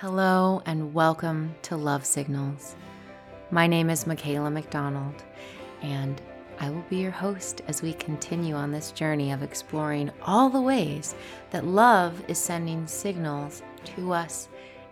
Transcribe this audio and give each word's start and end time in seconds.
Hello, 0.00 0.60
and 0.66 0.92
welcome 0.92 1.54
to 1.62 1.74
Love 1.74 2.04
Signals. 2.04 2.76
My 3.50 3.66
name 3.66 3.88
is 3.88 4.06
Michaela 4.06 4.50
McDonald, 4.50 5.24
and 5.80 6.20
I 6.60 6.68
will 6.68 6.84
be 6.90 6.98
your 6.98 7.10
host 7.10 7.62
as 7.66 7.80
we 7.80 7.94
continue 7.94 8.54
on 8.54 8.70
this 8.70 8.92
journey 8.92 9.32
of 9.32 9.42
exploring 9.42 10.10
all 10.20 10.50
the 10.50 10.60
ways 10.60 11.14
that 11.50 11.64
love 11.64 12.22
is 12.28 12.36
sending 12.36 12.86
signals 12.86 13.62
to 13.96 14.12
us 14.12 14.48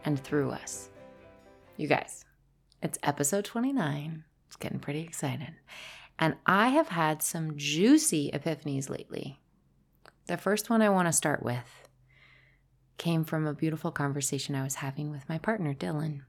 and 0.07 0.19
through 0.19 0.53
us. 0.53 0.89
You 1.77 1.87
guys, 1.87 2.25
it's 2.83 2.99
episode 3.03 3.45
29. 3.45 4.25
It's 4.47 4.57
getting 4.57 4.79
pretty 4.79 5.01
excited. 5.01 5.53
And 6.19 6.37
I 6.47 6.69
have 6.69 6.89
had 6.89 7.23
some 7.23 7.59
juicy 7.59 8.31
epiphanies 8.33 8.89
lately. 8.89 9.39
The 10.29 10.39
first 10.39 10.71
one 10.71 10.81
I 10.81 10.89
want 10.89 11.09
to 11.09 11.13
start 11.13 11.43
with 11.43 11.84
came 12.99 13.25
from 13.25 13.47
a 13.47 13.55
beautiful 13.55 13.91
conversation 13.91 14.55
I 14.55 14.63
was 14.63 14.77
having 14.77 15.11
with 15.11 15.29
my 15.29 15.39
partner, 15.39 15.75
Dylan. 15.75 16.23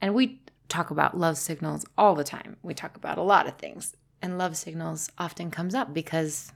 And 0.00 0.14
we 0.14 0.40
talk 0.68 0.90
about 0.90 1.18
love 1.18 1.38
signals 1.38 1.84
all 1.96 2.14
the 2.14 2.24
time. 2.24 2.56
We 2.62 2.74
talk 2.74 2.96
about 2.96 3.18
a 3.18 3.22
lot 3.22 3.46
of 3.46 3.56
things. 3.56 3.94
And 4.20 4.38
love 4.38 4.56
signals 4.56 5.10
often 5.18 5.50
comes 5.50 5.74
up 5.74 5.94
because 5.94 6.52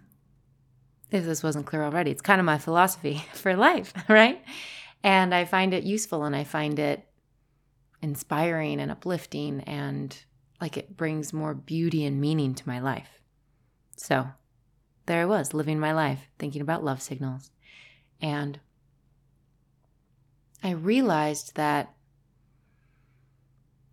if 1.10 1.24
this 1.24 1.42
wasn't 1.42 1.66
clear 1.66 1.84
already, 1.84 2.10
it's 2.10 2.22
kind 2.22 2.40
of 2.40 2.44
my 2.44 2.58
philosophy 2.58 3.24
for 3.34 3.54
life, 3.54 3.92
right? 4.08 4.42
And 5.04 5.34
I 5.34 5.44
find 5.44 5.74
it 5.74 5.84
useful 5.84 6.24
and 6.24 6.34
I 6.34 6.44
find 6.44 6.78
it 6.78 7.06
inspiring 8.00 8.80
and 8.80 8.90
uplifting 8.90 9.60
and 9.60 10.16
like 10.60 10.76
it 10.76 10.96
brings 10.96 11.32
more 11.32 11.54
beauty 11.54 12.04
and 12.04 12.20
meaning 12.20 12.54
to 12.54 12.68
my 12.68 12.80
life. 12.80 13.20
So 13.96 14.28
there 15.06 15.22
I 15.22 15.26
was 15.26 15.54
living 15.54 15.78
my 15.78 15.92
life, 15.92 16.28
thinking 16.38 16.62
about 16.62 16.84
love 16.84 17.02
signals. 17.02 17.50
And 18.22 18.60
I 20.62 20.70
realized 20.70 21.56
that 21.56 21.92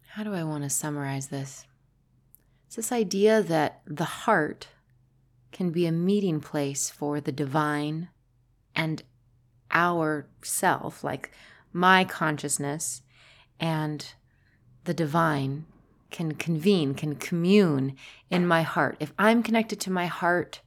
how 0.09 0.23
do 0.23 0.33
I 0.33 0.43
want 0.43 0.63
to 0.63 0.69
summarize 0.69 1.27
this? 1.27 1.65
It's 2.67 2.75
this 2.75 2.91
idea 2.91 3.41
that 3.41 3.81
the 3.85 4.05
heart 4.05 4.67
can 5.51 5.71
be 5.71 5.87
a 5.87 5.91
meeting 5.91 6.39
place 6.39 6.89
for 6.89 7.19
the 7.19 7.31
divine 7.31 8.09
and 8.75 9.01
our 9.71 10.27
self, 10.43 11.03
like 11.03 11.31
my 11.73 12.03
consciousness 12.03 13.01
and 13.59 14.13
the 14.83 14.93
divine 14.93 15.65
can 16.11 16.33
convene, 16.33 16.93
can 16.93 17.15
commune 17.15 17.95
in 18.29 18.45
my 18.47 18.61
heart. 18.61 18.97
If 18.99 19.13
I'm 19.17 19.43
connected 19.43 19.79
to 19.81 19.91
my 19.91 20.07
heart, 20.07 20.61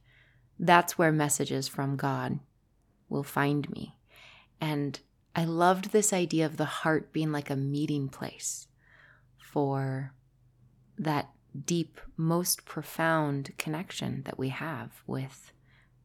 that's 0.59 0.97
where 0.97 1.11
messages 1.11 1.67
from 1.67 1.95
God 1.95 2.39
will 3.09 3.23
find 3.23 3.69
me. 3.69 3.95
And 4.59 4.99
I 5.35 5.45
loved 5.45 5.91
this 5.91 6.13
idea 6.13 6.45
of 6.45 6.57
the 6.57 6.65
heart 6.65 7.11
being 7.11 7.31
like 7.31 7.49
a 7.49 7.55
meeting 7.55 8.09
place 8.09 8.67
for 9.37 10.13
that 10.97 11.29
deep, 11.65 11.99
most 12.17 12.65
profound 12.65 13.51
connection 13.57 14.23
that 14.25 14.39
we 14.39 14.49
have 14.49 15.03
with 15.05 15.51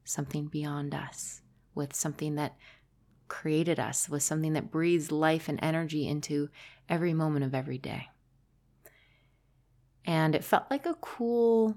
something 0.05 0.47
beyond 0.47 0.95
us, 0.95 1.43
with 1.75 1.95
something 1.95 2.35
that 2.37 2.57
created 3.29 3.79
us, 3.79 4.09
with 4.09 4.23
something 4.23 4.55
that 4.55 4.71
breathes 4.71 5.13
life 5.13 5.49
and 5.49 5.59
energy 5.63 6.09
into 6.09 6.49
every 6.89 7.13
moment 7.13 7.45
of 7.45 7.55
every 7.55 7.79
day. 7.79 8.09
And 10.05 10.35
it 10.35 10.45
felt 10.45 10.65
like 10.71 10.87
a 10.87 10.95
cool, 10.95 11.77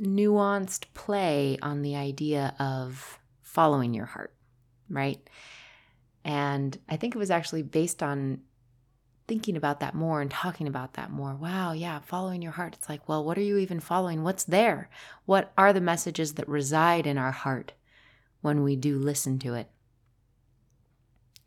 nuanced 0.00 0.86
play 0.92 1.56
on 1.62 1.82
the 1.82 1.94
idea 1.94 2.54
of 2.58 3.20
following 3.56 3.94
your 3.94 4.04
heart, 4.04 4.34
right? 4.90 5.18
And 6.26 6.78
I 6.90 6.98
think 6.98 7.14
it 7.14 7.18
was 7.18 7.30
actually 7.30 7.62
based 7.62 8.02
on 8.02 8.42
thinking 9.26 9.56
about 9.56 9.80
that 9.80 9.94
more 9.94 10.20
and 10.20 10.30
talking 10.30 10.68
about 10.68 10.92
that 10.92 11.10
more. 11.10 11.34
Wow, 11.34 11.72
yeah, 11.72 12.00
following 12.00 12.42
your 12.42 12.52
heart. 12.52 12.74
It's 12.74 12.90
like, 12.90 13.08
well, 13.08 13.24
what 13.24 13.38
are 13.38 13.42
you 13.42 13.56
even 13.56 13.80
following? 13.80 14.22
What's 14.22 14.44
there? 14.44 14.90
What 15.24 15.54
are 15.56 15.72
the 15.72 15.80
messages 15.80 16.34
that 16.34 16.46
reside 16.46 17.06
in 17.06 17.16
our 17.16 17.30
heart 17.30 17.72
when 18.42 18.62
we 18.62 18.76
do 18.76 18.98
listen 18.98 19.38
to 19.38 19.54
it? 19.54 19.70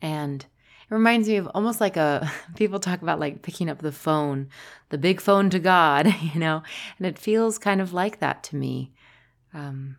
And 0.02 0.42
it 0.42 0.94
reminds 0.96 1.28
me 1.28 1.36
of 1.36 1.48
almost 1.54 1.80
like 1.80 1.96
a 1.96 2.32
people 2.56 2.80
talk 2.80 3.04
about 3.04 3.20
like 3.20 3.44
picking 3.44 3.70
up 3.70 3.84
the 3.84 3.92
phone, 3.92 4.50
the 4.90 4.98
big 4.98 5.22
phone 5.22 5.52
to 5.52 5.60
God, 5.60 6.08
you 6.34 6.40
know, 6.40 6.64
and 6.98 7.06
it 7.06 7.20
feels 7.20 7.60
kind 7.60 7.80
of 7.80 7.94
like 7.94 8.20
that 8.20 8.42
to 8.46 8.56
me. 8.56 8.94
Um, 9.54 9.98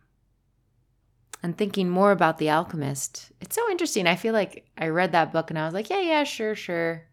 and 1.43 1.57
thinking 1.57 1.89
more 1.89 2.13
about 2.13 2.39
The 2.39 2.51
Alchemist, 2.51 3.33
it's 3.41 3.57
so 3.57 3.71
interesting. 3.71 4.07
I 4.07 4.17
feel 4.17 4.35
like 4.35 4.67
I 4.77 4.89
read 4.89 5.13
that 5.13 5.33
book 5.33 5.51
and 5.51 5.59
I 5.59 5.65
was 5.65 5.75
like, 5.75 5.91
yeah, 5.91 6.01
yeah, 6.01 6.25
sure, 6.25 6.55
sure. 6.55 7.07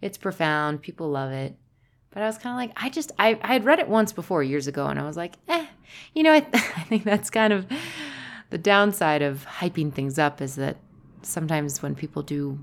It's 0.00 0.18
profound. 0.18 0.82
People 0.82 1.08
love 1.08 1.32
it. 1.32 1.56
But 2.10 2.22
I 2.22 2.26
was 2.26 2.38
kind 2.38 2.52
of 2.54 2.58
like, 2.58 2.82
I 2.82 2.90
just, 2.90 3.10
I, 3.18 3.38
I 3.42 3.54
had 3.54 3.64
read 3.64 3.80
it 3.80 3.88
once 3.88 4.12
before 4.12 4.42
years 4.42 4.66
ago 4.66 4.86
and 4.86 5.00
I 5.00 5.04
was 5.04 5.16
like, 5.16 5.34
eh, 5.48 5.66
you 6.14 6.22
know, 6.22 6.32
I, 6.32 6.46
I 6.52 6.84
think 6.84 7.04
that's 7.04 7.30
kind 7.30 7.52
of 7.52 7.66
the 8.50 8.58
downside 8.58 9.22
of 9.22 9.46
hyping 9.46 9.92
things 9.92 10.18
up 10.18 10.40
is 10.40 10.56
that 10.56 10.76
sometimes 11.22 11.82
when 11.82 11.94
people 11.94 12.22
do 12.22 12.58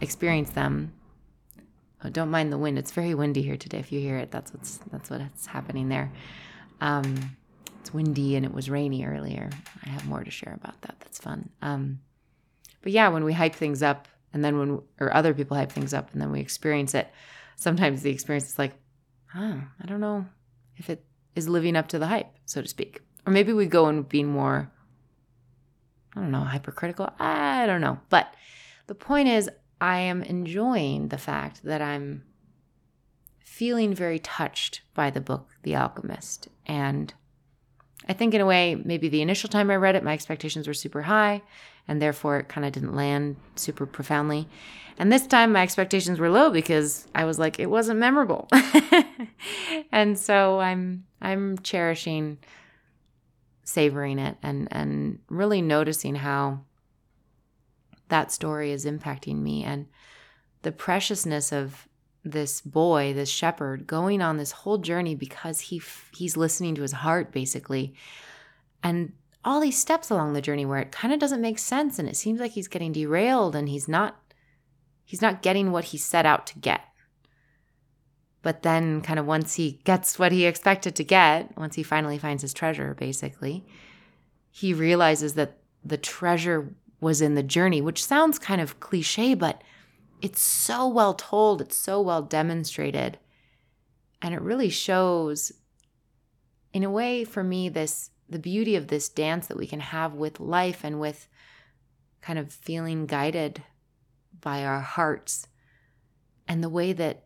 experience 0.00 0.50
them, 0.50 0.92
oh, 2.04 2.08
don't 2.08 2.30
mind 2.30 2.52
the 2.52 2.58
wind. 2.58 2.78
It's 2.78 2.92
very 2.92 3.14
windy 3.14 3.42
here 3.42 3.56
today. 3.56 3.78
If 3.78 3.92
you 3.92 4.00
hear 4.00 4.16
it, 4.16 4.30
that's 4.30 4.52
what's 4.52 4.78
that's 4.90 5.10
what's 5.10 5.46
happening 5.46 5.88
there. 5.88 6.10
Um, 6.80 7.36
it's 7.80 7.92
windy 7.92 8.36
and 8.36 8.44
it 8.44 8.52
was 8.52 8.70
rainy 8.70 9.04
earlier. 9.04 9.50
I 9.84 9.88
have 9.88 10.06
more 10.06 10.22
to 10.22 10.30
share 10.30 10.54
about 10.54 10.80
that. 10.82 11.00
That's 11.00 11.18
fun. 11.18 11.50
Um, 11.62 12.00
but 12.82 12.92
yeah, 12.92 13.08
when 13.08 13.24
we 13.24 13.32
hype 13.32 13.54
things 13.54 13.82
up, 13.82 14.08
and 14.32 14.44
then 14.44 14.58
when 14.58 14.80
or 15.00 15.12
other 15.14 15.34
people 15.34 15.56
hype 15.56 15.72
things 15.72 15.92
up, 15.92 16.12
and 16.12 16.20
then 16.20 16.30
we 16.30 16.40
experience 16.40 16.94
it, 16.94 17.08
sometimes 17.56 18.02
the 18.02 18.10
experience 18.10 18.48
is 18.48 18.58
like, 18.58 18.74
huh, 19.26 19.56
I 19.82 19.86
don't 19.86 20.00
know 20.00 20.26
if 20.76 20.88
it 20.88 21.04
is 21.34 21.48
living 21.48 21.76
up 21.76 21.88
to 21.88 21.98
the 21.98 22.06
hype, 22.06 22.30
so 22.46 22.62
to 22.62 22.68
speak. 22.68 23.02
Or 23.26 23.32
maybe 23.32 23.52
we 23.52 23.66
go 23.66 23.86
and 23.86 24.08
being 24.08 24.28
more 24.28 24.70
I 26.14 26.20
don't 26.20 26.30
know, 26.30 26.40
hypercritical. 26.40 27.10
I 27.18 27.66
don't 27.66 27.80
know. 27.80 28.00
But 28.08 28.34
the 28.86 28.94
point 28.94 29.28
is, 29.28 29.48
I 29.80 30.00
am 30.00 30.22
enjoying 30.22 31.08
the 31.08 31.18
fact 31.18 31.62
that 31.64 31.80
I'm 31.80 32.24
feeling 33.38 33.94
very 33.94 34.18
touched 34.18 34.82
by 34.94 35.10
the 35.10 35.20
book, 35.20 35.50
The 35.62 35.76
Alchemist. 35.76 36.48
And 36.66 37.14
I 38.10 38.12
think, 38.12 38.34
in 38.34 38.40
a 38.40 38.46
way, 38.46 38.74
maybe 38.74 39.08
the 39.08 39.22
initial 39.22 39.48
time 39.48 39.70
I 39.70 39.76
read 39.76 39.94
it, 39.94 40.02
my 40.02 40.12
expectations 40.12 40.66
were 40.66 40.74
super 40.74 41.02
high, 41.02 41.42
and 41.86 42.02
therefore 42.02 42.38
it 42.40 42.48
kind 42.48 42.66
of 42.66 42.72
didn't 42.72 42.96
land 42.96 43.36
super 43.54 43.86
profoundly. 43.86 44.48
And 44.98 45.12
this 45.12 45.28
time, 45.28 45.52
my 45.52 45.62
expectations 45.62 46.18
were 46.18 46.28
low 46.28 46.50
because 46.50 47.06
I 47.14 47.24
was 47.24 47.38
like, 47.38 47.60
it 47.60 47.70
wasn't 47.70 48.00
memorable. 48.00 48.48
and 49.92 50.18
so 50.18 50.58
I'm 50.58 51.06
I'm 51.22 51.58
cherishing 51.58 52.38
savoring 53.62 54.18
it 54.18 54.36
and 54.42 54.66
and 54.72 55.20
really 55.28 55.62
noticing 55.62 56.16
how 56.16 56.62
that 58.08 58.32
story 58.32 58.72
is 58.72 58.86
impacting 58.86 59.36
me 59.36 59.62
and 59.62 59.86
the 60.62 60.72
preciousness 60.72 61.52
of 61.52 61.86
this 62.24 62.60
boy, 62.60 63.12
this 63.14 63.28
shepherd, 63.28 63.86
going 63.86 64.20
on 64.20 64.36
this 64.36 64.52
whole 64.52 64.78
journey 64.78 65.14
because 65.14 65.60
he 65.60 65.80
he's 66.14 66.36
listening 66.36 66.74
to 66.74 66.82
his 66.82 66.92
heart 66.92 67.32
basically, 67.32 67.94
and 68.82 69.12
all 69.44 69.60
these 69.60 69.78
steps 69.78 70.10
along 70.10 70.32
the 70.32 70.42
journey 70.42 70.66
where 70.66 70.80
it 70.80 70.92
kind 70.92 71.14
of 71.14 71.20
doesn't 71.20 71.40
make 71.40 71.58
sense 71.58 71.98
and 71.98 72.08
it 72.08 72.16
seems 72.16 72.40
like 72.40 72.52
he's 72.52 72.68
getting 72.68 72.92
derailed 72.92 73.56
and 73.56 73.68
he's 73.68 73.88
not 73.88 74.20
he's 75.04 75.22
not 75.22 75.42
getting 75.42 75.72
what 75.72 75.86
he 75.86 75.98
set 75.98 76.26
out 76.26 76.46
to 76.46 76.58
get. 76.58 76.82
But 78.42 78.62
then, 78.62 79.02
kind 79.02 79.18
of 79.18 79.26
once 79.26 79.54
he 79.54 79.80
gets 79.84 80.18
what 80.18 80.32
he 80.32 80.46
expected 80.46 80.94
to 80.96 81.04
get, 81.04 81.56
once 81.58 81.74
he 81.74 81.82
finally 81.82 82.16
finds 82.16 82.42
his 82.42 82.54
treasure, 82.54 82.94
basically, 82.94 83.66
he 84.50 84.72
realizes 84.72 85.34
that 85.34 85.58
the 85.84 85.98
treasure 85.98 86.74
was 87.00 87.20
in 87.20 87.34
the 87.34 87.42
journey, 87.42 87.82
which 87.82 88.04
sounds 88.04 88.38
kind 88.38 88.60
of 88.60 88.80
cliche, 88.80 89.34
but 89.34 89.62
it's 90.22 90.40
so 90.40 90.86
well 90.88 91.14
told, 91.14 91.60
it's 91.60 91.76
so 91.76 92.00
well 92.00 92.22
demonstrated. 92.22 93.18
And 94.22 94.34
it 94.34 94.42
really 94.42 94.70
shows, 94.70 95.52
in 96.72 96.84
a 96.84 96.90
way, 96.90 97.24
for 97.24 97.42
me, 97.42 97.68
this 97.68 98.10
the 98.28 98.38
beauty 98.38 98.76
of 98.76 98.86
this 98.86 99.08
dance 99.08 99.48
that 99.48 99.56
we 99.56 99.66
can 99.66 99.80
have 99.80 100.14
with 100.14 100.38
life 100.38 100.84
and 100.84 101.00
with 101.00 101.26
kind 102.20 102.38
of 102.38 102.52
feeling 102.52 103.06
guided 103.06 103.62
by 104.40 104.64
our 104.64 104.80
hearts 104.80 105.48
and 106.46 106.62
the 106.62 106.68
way 106.68 106.92
that 106.92 107.24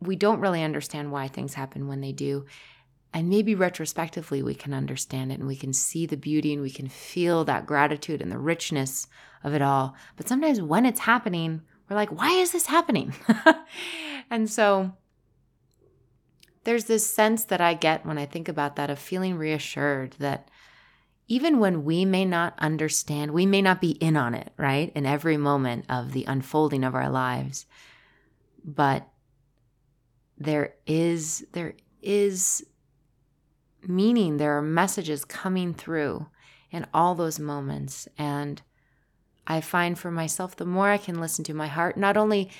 we 0.00 0.16
don't 0.16 0.40
really 0.40 0.62
understand 0.62 1.10
why 1.10 1.28
things 1.28 1.54
happen 1.54 1.88
when 1.88 2.00
they 2.00 2.12
do. 2.12 2.44
And 3.12 3.30
maybe 3.30 3.54
retrospectively, 3.54 4.42
we 4.42 4.54
can 4.54 4.74
understand 4.74 5.32
it 5.32 5.38
and 5.38 5.48
we 5.48 5.56
can 5.56 5.72
see 5.72 6.04
the 6.04 6.16
beauty 6.16 6.52
and 6.52 6.60
we 6.60 6.70
can 6.70 6.88
feel 6.88 7.44
that 7.44 7.66
gratitude 7.66 8.20
and 8.20 8.30
the 8.30 8.38
richness 8.38 9.06
of 9.42 9.54
it 9.54 9.62
all. 9.62 9.94
But 10.16 10.28
sometimes 10.28 10.60
when 10.60 10.84
it's 10.84 11.00
happening, 11.00 11.62
we're 11.88 11.96
like, 11.96 12.10
why 12.10 12.32
is 12.32 12.52
this 12.52 12.66
happening? 12.66 13.14
and 14.30 14.50
so 14.50 14.92
there's 16.64 16.84
this 16.84 17.08
sense 17.08 17.44
that 17.44 17.60
I 17.60 17.74
get 17.74 18.04
when 18.04 18.18
I 18.18 18.26
think 18.26 18.48
about 18.48 18.76
that 18.76 18.90
of 18.90 18.98
feeling 18.98 19.36
reassured 19.36 20.14
that 20.18 20.50
even 21.26 21.58
when 21.58 21.84
we 21.84 22.04
may 22.04 22.24
not 22.24 22.54
understand, 22.58 23.32
we 23.32 23.46
may 23.46 23.62
not 23.62 23.80
be 23.80 23.90
in 23.92 24.16
on 24.16 24.34
it, 24.34 24.52
right? 24.56 24.90
In 24.94 25.06
every 25.06 25.36
moment 25.36 25.84
of 25.88 26.12
the 26.12 26.24
unfolding 26.24 26.84
of 26.84 26.94
our 26.94 27.10
lives. 27.10 27.66
But 28.64 29.06
there 30.38 30.74
is 30.86 31.46
there 31.52 31.74
is 32.02 32.64
meaning, 33.86 34.36
there 34.36 34.56
are 34.56 34.62
messages 34.62 35.24
coming 35.24 35.74
through 35.74 36.26
in 36.70 36.86
all 36.92 37.14
those 37.14 37.38
moments 37.38 38.08
and 38.18 38.62
I 39.48 39.62
find 39.62 39.98
for 39.98 40.10
myself 40.10 40.54
the 40.54 40.66
more 40.66 40.90
I 40.90 40.98
can 40.98 41.20
listen 41.20 41.42
to 41.44 41.54
my 41.54 41.66
heart, 41.66 41.96
not 41.96 42.18
only 42.18 42.50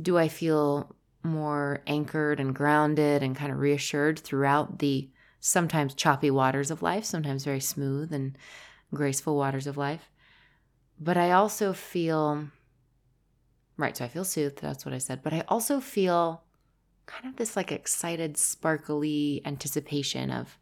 do 0.00 0.18
I 0.18 0.26
feel 0.28 0.94
more 1.22 1.80
anchored 1.86 2.40
and 2.40 2.54
grounded 2.54 3.22
and 3.22 3.36
kind 3.36 3.52
of 3.52 3.58
reassured 3.58 4.18
throughout 4.18 4.80
the 4.80 5.08
sometimes 5.38 5.94
choppy 5.94 6.30
waters 6.30 6.70
of 6.70 6.82
life, 6.82 7.04
sometimes 7.04 7.44
very 7.44 7.60
smooth 7.60 8.12
and 8.12 8.36
graceful 8.92 9.36
waters 9.36 9.68
of 9.68 9.76
life. 9.76 10.10
But 10.98 11.16
I 11.16 11.30
also 11.30 11.72
feel, 11.72 12.48
right, 13.76 13.96
so 13.96 14.04
I 14.04 14.08
feel 14.08 14.24
soothed, 14.24 14.60
that's 14.60 14.84
what 14.84 14.94
I 14.94 14.98
said, 14.98 15.22
but 15.22 15.32
I 15.32 15.44
also 15.48 15.80
feel 15.80 16.42
kind 17.06 17.26
of 17.26 17.36
this 17.36 17.56
like 17.56 17.70
excited, 17.70 18.36
sparkly 18.36 19.42
anticipation 19.44 20.30
of 20.30 20.58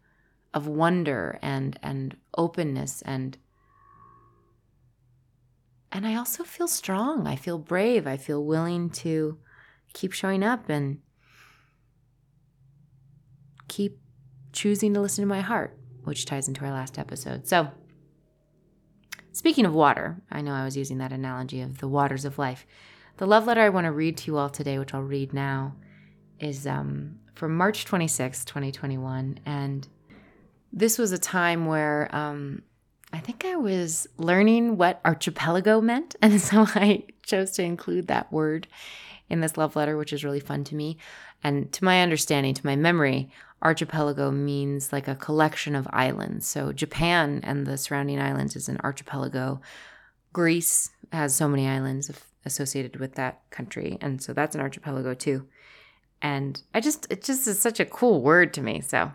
of 0.55 0.67
wonder 0.67 1.39
and 1.41 1.79
and 1.83 2.15
openness 2.37 3.01
and 3.03 3.39
and 5.93 6.07
I 6.07 6.15
also 6.15 6.43
feel 6.43 6.67
strong. 6.67 7.27
I 7.27 7.37
feel 7.37 7.59
brave. 7.59 8.07
I 8.07 8.17
feel 8.17 8.45
willing 8.45 8.89
to 8.91 9.39
keep 9.93 10.13
showing 10.13 10.43
up 10.43 10.71
and 10.71 10.99
keep 13.69 13.99
choosing 14.53 14.95
to 14.95 15.01
listen 15.01 15.23
to 15.23 15.29
my 15.29 15.41
heart, 15.41 15.79
which 16.05 16.25
ties 16.25 16.49
into 16.49 16.65
our 16.65 16.71
last 16.71 16.99
episode. 16.99 17.47
So, 17.47 17.69
speaking 19.33 19.67
of 19.67 19.75
water, 19.75 20.23
I 20.31 20.41
know 20.41 20.55
I 20.55 20.65
was 20.65 20.79
using 20.79 20.99
that 20.99 21.13
analogy 21.13 21.61
of 21.61 21.79
the 21.79 21.89
waters 21.89 22.25
of 22.25 22.39
life. 22.39 22.67
The 23.19 23.27
love 23.27 23.47
letter 23.47 23.61
I 23.61 23.69
want 23.69 23.85
to 23.85 23.93
read 23.93 24.17
to 24.19 24.27
you 24.31 24.39
all 24.39 24.49
today, 24.49 24.79
which 24.79 24.95
I'll 24.95 25.03
read 25.03 25.35
now, 25.35 25.77
is 26.41 26.67
um, 26.67 27.19
from 27.35 27.55
March 27.55 27.85
26, 27.85 28.47
2021. 28.47 29.41
And 29.45 29.87
this 30.73 30.97
was 30.97 31.13
a 31.13 31.19
time 31.19 31.67
where 31.67 32.09
um, 32.15 32.63
I 33.13 33.19
think 33.19 33.45
I 33.45 33.57
was 33.57 34.07
learning 34.17 34.77
what 34.77 35.01
archipelago 35.05 35.81
meant. 35.81 36.17
And 36.23 36.41
so 36.41 36.65
I 36.69 37.05
chose 37.23 37.53
to 37.53 37.63
include 37.63 38.09
that 38.09 38.33
word 38.33 38.67
in 39.29 39.41
this 39.41 39.57
love 39.57 39.77
letter, 39.77 39.97
which 39.97 40.13
is 40.13 40.25
really 40.25 40.41
fun 40.41 40.65
to 40.65 40.75
me. 40.75 40.99
And 41.43 41.73
to 41.73 41.85
my 41.85 42.03
understanding, 42.03 42.55
to 42.55 42.67
my 42.67 42.77
memory, 42.77 43.31
archipelago 43.63 44.31
means 44.31 44.93
like 44.93 45.09
a 45.09 45.15
collection 45.15 45.75
of 45.75 45.89
islands. 45.93 46.47
So 46.47 46.73
Japan 46.73 47.41
and 47.43 47.67
the 47.67 47.79
surrounding 47.79 48.21
islands 48.21 48.57
is 48.57 48.69
an 48.69 48.79
archipelago. 48.83 49.61
Greece 50.33 50.91
has 51.13 51.35
so 51.35 51.49
many 51.49 51.69
islands 51.69 52.11
associated 52.45 52.97
with 52.97 53.15
that 53.15 53.41
country, 53.51 53.99
and 54.01 54.21
so 54.21 54.33
that's 54.33 54.55
an 54.55 54.61
archipelago 54.61 55.15
too. 55.15 55.47
And 56.21 56.61
I 56.75 56.81
just 56.81 57.07
it 57.11 57.23
just 57.23 57.47
is 57.47 57.61
such 57.61 57.81
a 57.81 57.85
cool 57.85 58.23
word 58.23 58.55
to 58.55 58.63
me. 58.63 58.81
So, 58.81 59.13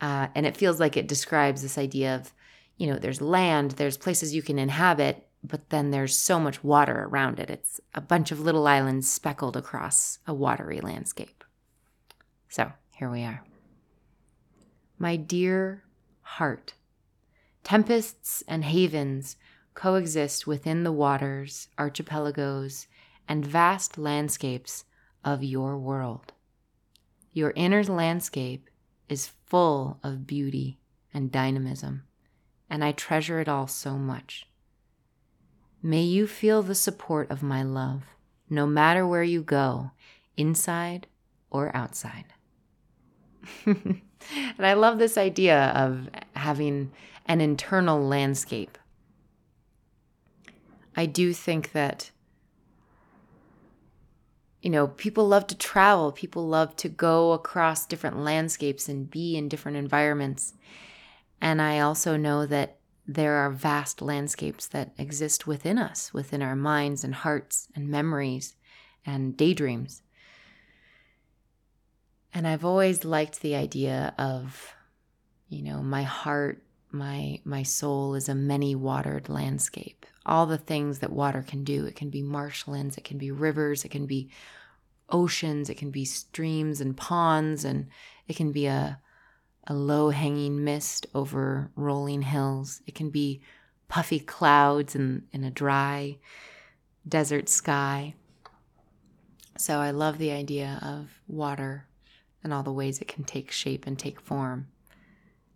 uh, 0.00 0.28
and 0.34 0.46
it 0.46 0.56
feels 0.56 0.80
like 0.80 0.96
it 0.96 1.08
describes 1.08 1.62
this 1.62 1.78
idea 1.78 2.16
of, 2.16 2.32
you 2.76 2.86
know, 2.86 2.98
there's 2.98 3.20
land, 3.20 3.72
there's 3.72 3.96
places 3.96 4.34
you 4.34 4.42
can 4.42 4.58
inhabit, 4.58 5.26
but 5.42 5.70
then 5.70 5.90
there's 5.90 6.16
so 6.16 6.38
much 6.38 6.62
water 6.64 7.04
around 7.08 7.38
it. 7.38 7.50
It's 7.50 7.80
a 7.94 8.00
bunch 8.00 8.32
of 8.32 8.40
little 8.40 8.66
islands 8.66 9.10
speckled 9.10 9.56
across 9.56 10.18
a 10.26 10.34
watery 10.34 10.80
landscape. 10.80 11.44
So 12.48 12.72
here 12.96 13.10
we 13.10 13.22
are. 13.22 13.44
My 14.98 15.16
dear 15.16 15.84
heart, 16.22 16.74
tempests 17.64 18.42
and 18.48 18.64
havens 18.64 19.36
coexist 19.74 20.46
within 20.46 20.82
the 20.82 20.92
waters, 20.92 21.68
archipelagos, 21.78 22.86
and 23.28 23.44
vast 23.44 23.98
landscapes 23.98 24.84
of 25.24 25.44
your 25.44 25.76
world. 25.76 26.32
Your 27.32 27.52
inner 27.54 27.84
landscape 27.84 28.70
is 29.08 29.32
full 29.44 30.00
of 30.02 30.26
beauty 30.26 30.78
and 31.12 31.30
dynamism, 31.30 32.04
and 32.68 32.84
I 32.84 32.92
treasure 32.92 33.40
it 33.40 33.48
all 33.48 33.66
so 33.66 33.96
much. 33.96 34.46
May 35.82 36.02
you 36.02 36.26
feel 36.26 36.62
the 36.62 36.74
support 36.74 37.30
of 37.30 37.42
my 37.42 37.62
love, 37.62 38.02
no 38.50 38.66
matter 38.66 39.06
where 39.06 39.22
you 39.22 39.42
go, 39.42 39.92
inside 40.36 41.06
or 41.50 41.74
outside. 41.74 42.24
and 43.66 44.02
I 44.58 44.72
love 44.74 44.98
this 44.98 45.16
idea 45.16 45.72
of 45.76 46.08
having 46.34 46.92
an 47.26 47.40
internal 47.40 48.00
landscape. 48.00 48.78
I 50.96 51.06
do 51.06 51.32
think 51.32 51.72
that, 51.72 52.10
you 54.62 54.70
know, 54.70 54.88
people 54.88 55.28
love 55.28 55.46
to 55.48 55.56
travel, 55.56 56.10
people 56.10 56.46
love 56.48 56.74
to 56.76 56.88
go 56.88 57.32
across 57.32 57.86
different 57.86 58.18
landscapes 58.18 58.88
and 58.88 59.10
be 59.10 59.36
in 59.36 59.48
different 59.48 59.76
environments. 59.76 60.54
And 61.40 61.60
I 61.60 61.80
also 61.80 62.16
know 62.16 62.46
that 62.46 62.78
there 63.06 63.34
are 63.34 63.50
vast 63.50 64.02
landscapes 64.02 64.66
that 64.68 64.92
exist 64.98 65.46
within 65.46 65.78
us, 65.78 66.12
within 66.12 66.42
our 66.42 66.56
minds 66.56 67.04
and 67.04 67.14
hearts 67.14 67.68
and 67.74 67.88
memories 67.88 68.56
and 69.04 69.36
daydreams. 69.36 70.02
And 72.34 72.46
I've 72.46 72.64
always 72.64 73.04
liked 73.04 73.40
the 73.40 73.54
idea 73.54 74.12
of, 74.18 74.74
you 75.48 75.62
know, 75.62 75.82
my 75.82 76.02
heart, 76.02 76.62
my 76.90 77.40
my 77.44 77.62
soul 77.62 78.14
is 78.14 78.28
a 78.28 78.34
many 78.34 78.74
watered 78.74 79.28
landscape. 79.28 80.04
All 80.24 80.46
the 80.46 80.58
things 80.58 80.98
that 80.98 81.12
water 81.12 81.42
can 81.46 81.62
do. 81.62 81.86
It 81.86 81.94
can 81.94 82.10
be 82.10 82.22
marshlands, 82.22 82.98
it 82.98 83.04
can 83.04 83.18
be 83.18 83.30
rivers, 83.30 83.84
it 83.84 83.90
can 83.90 84.06
be 84.06 84.30
oceans, 85.08 85.70
it 85.70 85.76
can 85.76 85.90
be 85.90 86.04
streams 86.04 86.80
and 86.80 86.96
ponds, 86.96 87.64
and 87.64 87.86
it 88.26 88.34
can 88.34 88.50
be 88.50 88.66
a 88.66 88.98
a 89.66 89.74
low 89.74 90.10
hanging 90.10 90.64
mist 90.64 91.06
over 91.14 91.70
rolling 91.76 92.22
hills. 92.22 92.82
It 92.86 92.94
can 92.94 93.10
be 93.10 93.40
puffy 93.88 94.20
clouds 94.20 94.94
in, 94.94 95.24
in 95.32 95.44
a 95.44 95.50
dry 95.50 96.18
desert 97.08 97.48
sky. 97.48 98.14
So 99.58 99.78
I 99.78 99.90
love 99.90 100.18
the 100.18 100.32
idea 100.32 100.78
of 100.82 101.20
water 101.26 101.86
and 102.44 102.52
all 102.52 102.62
the 102.62 102.72
ways 102.72 103.00
it 103.00 103.08
can 103.08 103.24
take 103.24 103.50
shape 103.50 103.86
and 103.86 103.98
take 103.98 104.20
form. 104.20 104.68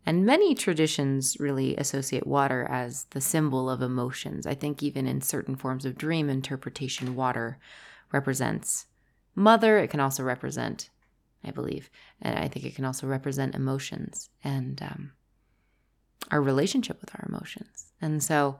And 0.06 0.26
many 0.26 0.54
traditions 0.54 1.36
really 1.38 1.76
associate 1.76 2.26
water 2.26 2.66
as 2.68 3.04
the 3.10 3.20
symbol 3.20 3.68
of 3.68 3.82
emotions. 3.82 4.46
I 4.46 4.54
think 4.54 4.82
even 4.82 5.06
in 5.06 5.20
certain 5.20 5.54
forms 5.56 5.84
of 5.84 5.98
dream 5.98 6.30
interpretation, 6.30 7.14
water 7.14 7.58
represents 8.10 8.86
mother. 9.34 9.78
It 9.78 9.88
can 9.88 10.00
also 10.00 10.22
represent, 10.22 10.89
I 11.44 11.50
believe, 11.50 11.90
and 12.20 12.38
I 12.38 12.48
think 12.48 12.66
it 12.66 12.74
can 12.74 12.84
also 12.84 13.06
represent 13.06 13.54
emotions 13.54 14.28
and 14.44 14.80
um, 14.82 15.12
our 16.30 16.42
relationship 16.42 17.00
with 17.00 17.14
our 17.14 17.26
emotions. 17.28 17.92
And 18.00 18.22
so 18.22 18.58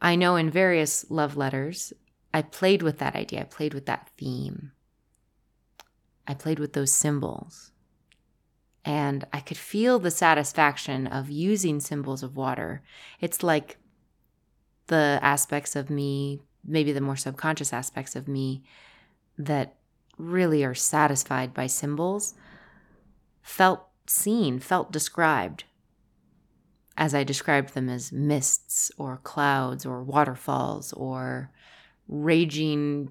I 0.00 0.16
know 0.16 0.36
in 0.36 0.50
various 0.50 1.08
love 1.10 1.36
letters, 1.36 1.92
I 2.34 2.42
played 2.42 2.82
with 2.82 2.98
that 2.98 3.14
idea, 3.14 3.40
I 3.40 3.44
played 3.44 3.74
with 3.74 3.86
that 3.86 4.10
theme. 4.18 4.72
I 6.26 6.34
played 6.34 6.58
with 6.58 6.72
those 6.72 6.92
symbols. 6.92 7.70
And 8.84 9.24
I 9.32 9.40
could 9.40 9.56
feel 9.56 9.98
the 9.98 10.10
satisfaction 10.10 11.06
of 11.06 11.30
using 11.30 11.80
symbols 11.80 12.22
of 12.22 12.36
water. 12.36 12.82
It's 13.20 13.42
like 13.42 13.78
the 14.88 15.18
aspects 15.22 15.74
of 15.74 15.90
me, 15.90 16.40
maybe 16.64 16.92
the 16.92 17.00
more 17.00 17.16
subconscious 17.16 17.72
aspects 17.72 18.14
of 18.14 18.28
me, 18.28 18.62
that 19.38 19.75
really 20.16 20.64
are 20.64 20.74
satisfied 20.74 21.52
by 21.52 21.66
symbols, 21.66 22.34
felt 23.42 23.86
seen, 24.06 24.58
felt 24.58 24.92
described 24.92 25.64
as 26.96 27.14
I 27.14 27.24
described 27.24 27.74
them 27.74 27.88
as 27.88 28.10
mists 28.10 28.90
or 28.96 29.18
clouds 29.18 29.84
or 29.84 30.02
waterfalls 30.02 30.92
or 30.94 31.50
raging 32.08 33.10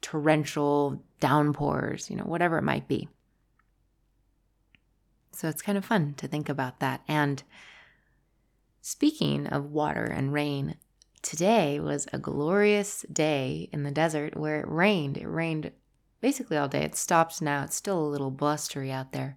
torrential 0.00 1.02
downpours, 1.20 2.08
you 2.08 2.16
know, 2.16 2.24
whatever 2.24 2.58
it 2.58 2.64
might 2.64 2.88
be. 2.88 3.08
So 5.32 5.48
it's 5.48 5.62
kind 5.62 5.76
of 5.76 5.84
fun 5.84 6.14
to 6.14 6.26
think 6.26 6.48
about 6.48 6.80
that. 6.80 7.02
And 7.06 7.42
speaking 8.80 9.46
of 9.46 9.70
water 9.70 10.04
and 10.04 10.32
rain, 10.32 10.76
today 11.22 11.78
was 11.78 12.08
a 12.12 12.18
glorious 12.18 13.04
day 13.12 13.68
in 13.72 13.82
the 13.82 13.90
desert 13.90 14.36
where 14.36 14.60
it 14.60 14.68
rained. 14.68 15.18
It 15.18 15.28
rained 15.28 15.72
basically 16.20 16.56
all 16.56 16.68
day. 16.68 16.82
It 16.82 16.96
stopped 16.96 17.40
now. 17.40 17.64
It's 17.64 17.76
still 17.76 18.00
a 18.00 18.08
little 18.08 18.30
blustery 18.30 18.90
out 18.90 19.12
there. 19.12 19.36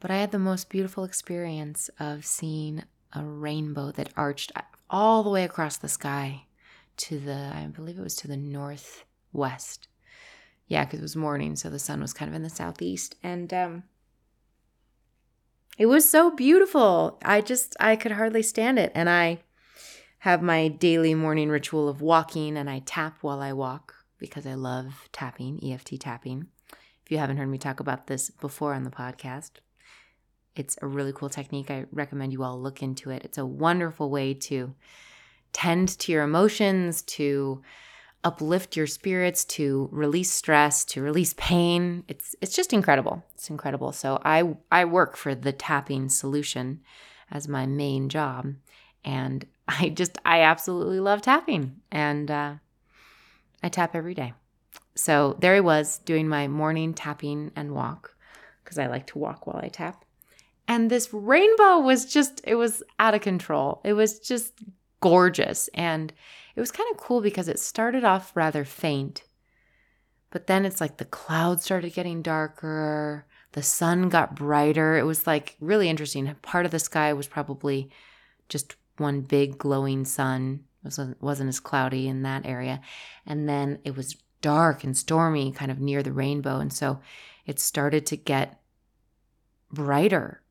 But 0.00 0.10
I 0.10 0.16
had 0.16 0.32
the 0.32 0.38
most 0.38 0.68
beautiful 0.68 1.04
experience 1.04 1.88
of 1.98 2.26
seeing 2.26 2.84
a 3.12 3.24
rainbow 3.24 3.90
that 3.92 4.12
arched 4.16 4.52
all 4.90 5.22
the 5.22 5.30
way 5.30 5.44
across 5.44 5.76
the 5.76 5.88
sky 5.88 6.44
to 6.96 7.18
the, 7.18 7.52
I 7.54 7.66
believe 7.66 7.98
it 7.98 8.02
was 8.02 8.16
to 8.16 8.28
the 8.28 8.36
northwest 8.36 9.88
yeah, 10.66 10.84
because 10.84 11.00
it 11.00 11.02
was 11.02 11.16
morning, 11.16 11.56
so 11.56 11.68
the 11.68 11.78
sun 11.78 12.00
was 12.00 12.12
kind 12.12 12.28
of 12.28 12.34
in 12.34 12.42
the 12.42 12.50
southeast. 12.50 13.16
And 13.22 13.52
um, 13.52 13.82
it 15.76 15.86
was 15.86 16.08
so 16.08 16.30
beautiful. 16.30 17.18
I 17.24 17.40
just, 17.40 17.76
I 17.78 17.96
could 17.96 18.12
hardly 18.12 18.42
stand 18.42 18.78
it. 18.78 18.90
And 18.94 19.10
I 19.10 19.40
have 20.20 20.42
my 20.42 20.68
daily 20.68 21.14
morning 21.14 21.50
ritual 21.50 21.88
of 21.88 22.00
walking 22.00 22.56
and 22.56 22.70
I 22.70 22.78
tap 22.80 23.18
while 23.20 23.40
I 23.40 23.52
walk 23.52 23.93
because 24.28 24.46
I 24.46 24.54
love 24.54 25.08
tapping, 25.12 25.60
EFT 25.62 26.00
tapping. 26.00 26.46
If 27.04 27.10
you 27.10 27.18
haven't 27.18 27.36
heard 27.36 27.48
me 27.48 27.58
talk 27.58 27.80
about 27.80 28.06
this 28.06 28.30
before 28.30 28.74
on 28.74 28.84
the 28.84 28.90
podcast, 28.90 29.52
it's 30.56 30.78
a 30.80 30.86
really 30.86 31.12
cool 31.12 31.28
technique. 31.28 31.70
I 31.70 31.86
recommend 31.92 32.32
you 32.32 32.42
all 32.42 32.60
look 32.60 32.82
into 32.82 33.10
it. 33.10 33.24
It's 33.24 33.38
a 33.38 33.46
wonderful 33.46 34.10
way 34.10 34.34
to 34.34 34.74
tend 35.52 35.88
to 36.00 36.12
your 36.12 36.22
emotions, 36.22 37.02
to 37.02 37.62
uplift 38.22 38.76
your 38.76 38.86
spirits, 38.86 39.44
to 39.44 39.88
release 39.92 40.30
stress, 40.30 40.84
to 40.86 41.02
release 41.02 41.34
pain. 41.36 42.04
It's 42.08 42.34
it's 42.40 42.56
just 42.56 42.72
incredible. 42.72 43.22
It's 43.34 43.50
incredible. 43.50 43.92
So 43.92 44.20
I 44.24 44.56
I 44.70 44.84
work 44.84 45.16
for 45.16 45.34
the 45.34 45.52
tapping 45.52 46.08
solution 46.08 46.80
as 47.30 47.48
my 47.48 47.66
main 47.66 48.08
job, 48.08 48.54
and 49.04 49.44
I 49.68 49.90
just 49.90 50.18
I 50.24 50.40
absolutely 50.40 51.00
love 51.00 51.22
tapping, 51.22 51.80
and 51.90 52.30
uh, 52.30 52.54
I 53.64 53.70
tap 53.70 53.96
every 53.96 54.14
day. 54.14 54.34
So 54.94 55.36
there 55.40 55.54
I 55.54 55.60
was 55.60 55.98
doing 55.98 56.28
my 56.28 56.46
morning 56.48 56.92
tapping 56.92 57.50
and 57.56 57.74
walk 57.74 58.14
because 58.62 58.78
I 58.78 58.86
like 58.86 59.06
to 59.08 59.18
walk 59.18 59.46
while 59.46 59.60
I 59.62 59.68
tap. 59.68 60.04
And 60.68 60.90
this 60.90 61.12
rainbow 61.14 61.78
was 61.78 62.04
just, 62.04 62.42
it 62.44 62.56
was 62.56 62.82
out 62.98 63.14
of 63.14 63.22
control. 63.22 63.80
It 63.82 63.94
was 63.94 64.20
just 64.20 64.52
gorgeous. 65.00 65.68
And 65.72 66.12
it 66.54 66.60
was 66.60 66.70
kind 66.70 66.88
of 66.92 66.98
cool 66.98 67.22
because 67.22 67.48
it 67.48 67.58
started 67.58 68.04
off 68.04 68.36
rather 68.36 68.66
faint, 68.66 69.24
but 70.30 70.46
then 70.46 70.66
it's 70.66 70.80
like 70.80 70.98
the 70.98 71.04
clouds 71.04 71.64
started 71.64 71.94
getting 71.94 72.20
darker, 72.20 73.26
the 73.52 73.62
sun 73.62 74.10
got 74.10 74.36
brighter. 74.36 74.98
It 74.98 75.04
was 75.04 75.26
like 75.26 75.56
really 75.58 75.88
interesting. 75.88 76.34
Part 76.42 76.66
of 76.66 76.70
the 76.70 76.78
sky 76.78 77.12
was 77.12 77.26
probably 77.26 77.90
just 78.48 78.76
one 78.98 79.22
big 79.22 79.56
glowing 79.56 80.04
sun. 80.04 80.64
It 80.84 80.88
wasn't, 80.88 81.22
wasn't 81.22 81.48
as 81.48 81.60
cloudy 81.60 82.06
in 82.06 82.22
that 82.22 82.44
area. 82.44 82.80
And 83.26 83.48
then 83.48 83.78
it 83.84 83.96
was 83.96 84.16
dark 84.40 84.84
and 84.84 84.96
stormy 84.96 85.50
kind 85.50 85.70
of 85.70 85.80
near 85.80 86.02
the 86.02 86.12
rainbow. 86.12 86.58
And 86.58 86.72
so 86.72 87.00
it 87.46 87.58
started 87.58 88.04
to 88.06 88.16
get 88.16 88.60
brighter 89.72 90.42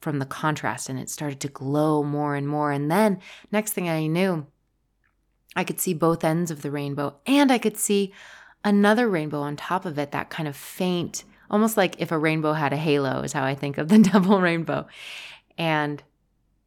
from 0.00 0.18
the 0.18 0.26
contrast 0.26 0.88
and 0.88 0.98
it 0.98 1.10
started 1.10 1.40
to 1.40 1.48
glow 1.48 2.02
more 2.02 2.34
and 2.34 2.48
more. 2.48 2.72
And 2.72 2.90
then, 2.90 3.20
next 3.52 3.72
thing 3.72 3.88
I 3.88 4.06
knew, 4.06 4.46
I 5.54 5.64
could 5.64 5.80
see 5.80 5.94
both 5.94 6.24
ends 6.24 6.50
of 6.50 6.62
the 6.62 6.70
rainbow 6.70 7.16
and 7.26 7.50
I 7.50 7.58
could 7.58 7.76
see 7.76 8.12
another 8.64 9.08
rainbow 9.08 9.40
on 9.40 9.56
top 9.56 9.84
of 9.84 9.98
it, 9.98 10.12
that 10.12 10.30
kind 10.30 10.48
of 10.48 10.56
faint, 10.56 11.24
almost 11.50 11.76
like 11.76 12.00
if 12.00 12.12
a 12.12 12.18
rainbow 12.18 12.52
had 12.52 12.72
a 12.72 12.76
halo, 12.76 13.22
is 13.22 13.32
how 13.32 13.44
I 13.44 13.54
think 13.54 13.78
of 13.78 13.88
the 13.88 13.98
double 14.12 14.40
rainbow. 14.40 14.86
And 15.58 16.02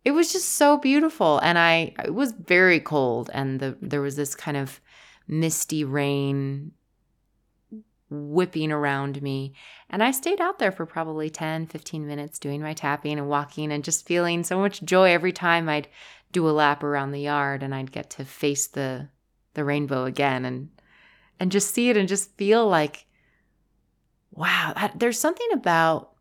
it 0.06 0.12
was 0.12 0.32
just 0.32 0.50
so 0.54 0.78
beautiful. 0.78 1.40
And 1.40 1.58
I, 1.58 1.94
it 2.04 2.14
was 2.14 2.32
very 2.32 2.80
cold 2.80 3.30
and 3.34 3.60
the, 3.60 3.78
there 3.82 4.02
was 4.02 4.16
this 4.16 4.36
kind 4.36 4.58
of 4.58 4.82
misty 5.28 5.84
rain 5.84 6.72
whipping 8.10 8.72
around 8.72 9.22
me. 9.22 9.54
And 9.90 10.04
I 10.04 10.12
stayed 10.12 10.42
out 10.42 10.60
there 10.60 10.72
for 10.72 10.86
probably 10.86 11.30
10, 11.30 11.68
15 11.68 12.06
minutes 12.06 12.38
doing 12.40 12.62
my 12.62 12.74
tapping 12.74 13.18
and 13.18 13.30
walking 13.30 13.72
and 13.72 13.84
just 13.84 14.06
feeling 14.06 14.44
so 14.44 14.60
much 14.60 14.84
joy 14.84 15.12
every 15.12 15.32
time 15.32 15.68
I'd 15.68 15.88
do 16.32 16.48
a 16.48 16.52
lap 16.52 16.84
around 16.84 17.12
the 17.12 17.22
yard 17.22 17.64
and 17.64 17.74
I'd 17.74 17.92
get 17.92 18.10
to 18.12 18.26
face 18.26 18.68
the 18.68 19.10
the 19.54 19.64
rainbow 19.64 20.06
again 20.06 20.46
and 20.46 20.70
and 21.40 21.52
just 21.52 21.72
see 21.74 21.92
it 21.92 21.98
and 21.98 22.08
just 22.08 22.36
feel 22.38 22.68
like 22.68 23.06
wow, 24.32 24.74
that, 24.76 25.00
there's 25.00 25.20
something 25.20 25.48
about 25.54 26.12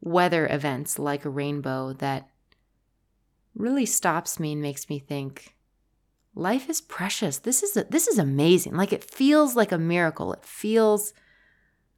weather 0.00 0.48
events 0.50 0.98
like 0.98 1.24
a 1.24 1.30
rainbow 1.30 1.92
that 1.94 2.28
really 3.54 3.86
stops 3.86 4.40
me 4.40 4.52
and 4.52 4.62
makes 4.62 4.88
me 4.88 4.98
think 4.98 5.54
life 6.34 6.68
is 6.68 6.80
precious. 6.80 7.38
This 7.38 7.62
is 7.62 7.76
a, 7.76 7.84
this 7.84 8.08
is 8.08 8.18
amazing. 8.18 8.74
Like 8.74 8.92
it 8.92 9.08
feels 9.08 9.56
like 9.56 9.72
a 9.72 9.78
miracle. 9.78 10.32
It 10.32 10.44
feels 10.44 11.12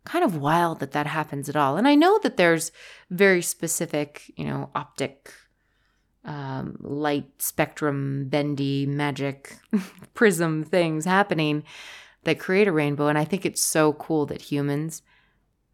kind 0.04 0.24
of 0.24 0.36
wild 0.36 0.80
that 0.80 0.92
that 0.92 1.06
happens 1.06 1.48
at 1.48 1.56
all. 1.56 1.76
And 1.76 1.88
I 1.88 1.94
know 1.94 2.18
that 2.22 2.36
there's 2.36 2.70
very 3.10 3.42
specific, 3.42 4.30
you 4.36 4.44
know, 4.44 4.70
optic, 4.74 5.32
um, 6.24 6.76
light 6.80 7.40
spectrum, 7.40 8.28
bendy, 8.28 8.86
magic, 8.86 9.56
prism 10.14 10.64
things 10.64 11.04
happening 11.04 11.64
that 12.24 12.38
create 12.38 12.68
a 12.68 12.72
rainbow. 12.72 13.08
And 13.08 13.18
I 13.18 13.24
think 13.24 13.44
it's 13.46 13.62
so 13.62 13.92
cool 13.94 14.26
that 14.26 14.42
humans 14.42 15.02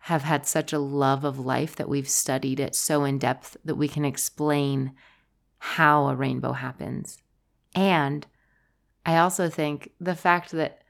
have 0.06 0.22
had 0.22 0.46
such 0.46 0.72
a 0.72 0.78
love 0.78 1.24
of 1.24 1.38
life 1.38 1.76
that 1.76 1.88
we've 1.88 2.08
studied 2.08 2.58
it 2.58 2.74
so 2.74 3.04
in 3.04 3.18
depth 3.18 3.56
that 3.64 3.76
we 3.76 3.86
can 3.88 4.04
explain 4.04 4.92
how 5.64 6.08
a 6.08 6.16
rainbow 6.16 6.50
happens. 6.50 7.18
And 7.72 8.26
I 9.06 9.18
also 9.18 9.48
think 9.48 9.92
the 10.00 10.16
fact 10.16 10.50
that 10.50 10.82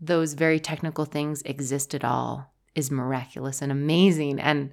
those 0.00 0.34
very 0.34 0.60
technical 0.60 1.04
things 1.04 1.42
exist 1.42 1.92
at 1.92 2.04
all 2.04 2.54
is 2.76 2.88
miraculous 2.88 3.60
and 3.60 3.72
amazing 3.72 4.38
and 4.40 4.72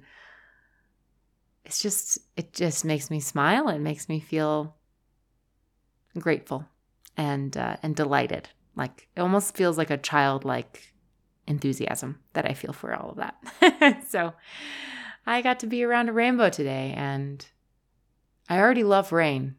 it's 1.64 1.82
just 1.82 2.18
it 2.36 2.52
just 2.52 2.84
makes 2.84 3.10
me 3.10 3.18
smile 3.18 3.66
and 3.66 3.82
makes 3.82 4.08
me 4.08 4.20
feel 4.20 4.76
grateful 6.18 6.64
and 7.16 7.56
uh, 7.56 7.76
and 7.82 7.94
delighted 7.96 8.48
like 8.76 9.08
it 9.16 9.20
almost 9.20 9.56
feels 9.56 9.76
like 9.76 9.90
a 9.90 9.98
childlike 9.98 10.94
enthusiasm 11.48 12.20
that 12.34 12.46
I 12.46 12.54
feel 12.54 12.72
for 12.72 12.94
all 12.94 13.10
of 13.10 13.16
that. 13.16 14.04
so 14.08 14.32
I 15.26 15.42
got 15.42 15.58
to 15.60 15.66
be 15.66 15.82
around 15.82 16.08
a 16.08 16.12
rainbow 16.12 16.50
today 16.50 16.94
and 16.96 17.44
I 18.50 18.58
already 18.58 18.82
love 18.82 19.12
rain. 19.12 19.54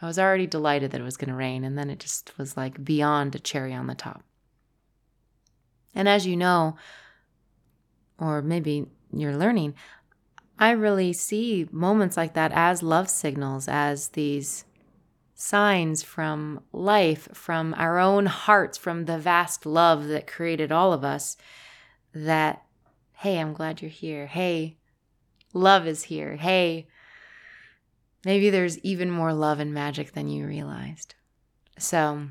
I 0.00 0.06
was 0.06 0.18
already 0.18 0.46
delighted 0.46 0.90
that 0.90 1.00
it 1.00 1.04
was 1.04 1.18
going 1.18 1.28
to 1.28 1.36
rain 1.36 1.62
and 1.62 1.78
then 1.78 1.90
it 1.90 2.00
just 2.00 2.36
was 2.38 2.56
like 2.56 2.82
beyond 2.82 3.34
a 3.34 3.38
cherry 3.38 3.74
on 3.74 3.86
the 3.86 3.94
top. 3.94 4.24
And 5.94 6.08
as 6.08 6.26
you 6.26 6.34
know, 6.34 6.76
or 8.18 8.40
maybe 8.40 8.86
you're 9.12 9.36
learning, 9.36 9.74
I 10.58 10.70
really 10.70 11.12
see 11.12 11.68
moments 11.70 12.16
like 12.16 12.32
that 12.32 12.50
as 12.52 12.82
love 12.82 13.10
signals, 13.10 13.68
as 13.68 14.08
these 14.08 14.64
signs 15.34 16.02
from 16.02 16.60
life, 16.72 17.28
from 17.34 17.74
our 17.76 17.98
own 17.98 18.26
hearts, 18.26 18.78
from 18.78 19.04
the 19.04 19.18
vast 19.18 19.66
love 19.66 20.06
that 20.08 20.26
created 20.26 20.72
all 20.72 20.94
of 20.94 21.04
us 21.04 21.36
that, 22.14 22.64
hey, 23.16 23.38
I'm 23.38 23.52
glad 23.52 23.82
you're 23.82 23.90
here. 23.90 24.26
Hey, 24.26 24.78
love 25.52 25.86
is 25.86 26.04
here. 26.04 26.36
Hey, 26.36 26.86
maybe 28.24 28.50
there's 28.50 28.78
even 28.78 29.10
more 29.10 29.32
love 29.32 29.60
and 29.60 29.72
magic 29.72 30.12
than 30.12 30.28
you 30.28 30.46
realized. 30.46 31.14
So 31.78 32.28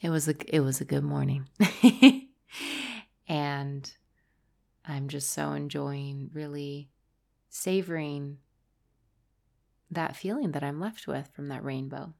it 0.00 0.10
was 0.10 0.28
a 0.28 0.34
it 0.54 0.60
was 0.60 0.80
a 0.80 0.84
good 0.84 1.04
morning. 1.04 1.48
and 3.28 3.92
I'm 4.84 5.08
just 5.08 5.32
so 5.32 5.52
enjoying 5.52 6.30
really 6.32 6.88
savoring 7.50 8.38
that 9.90 10.16
feeling 10.16 10.52
that 10.52 10.62
I'm 10.62 10.80
left 10.80 11.06
with 11.06 11.28
from 11.34 11.48
that 11.48 11.64
rainbow. 11.64 12.12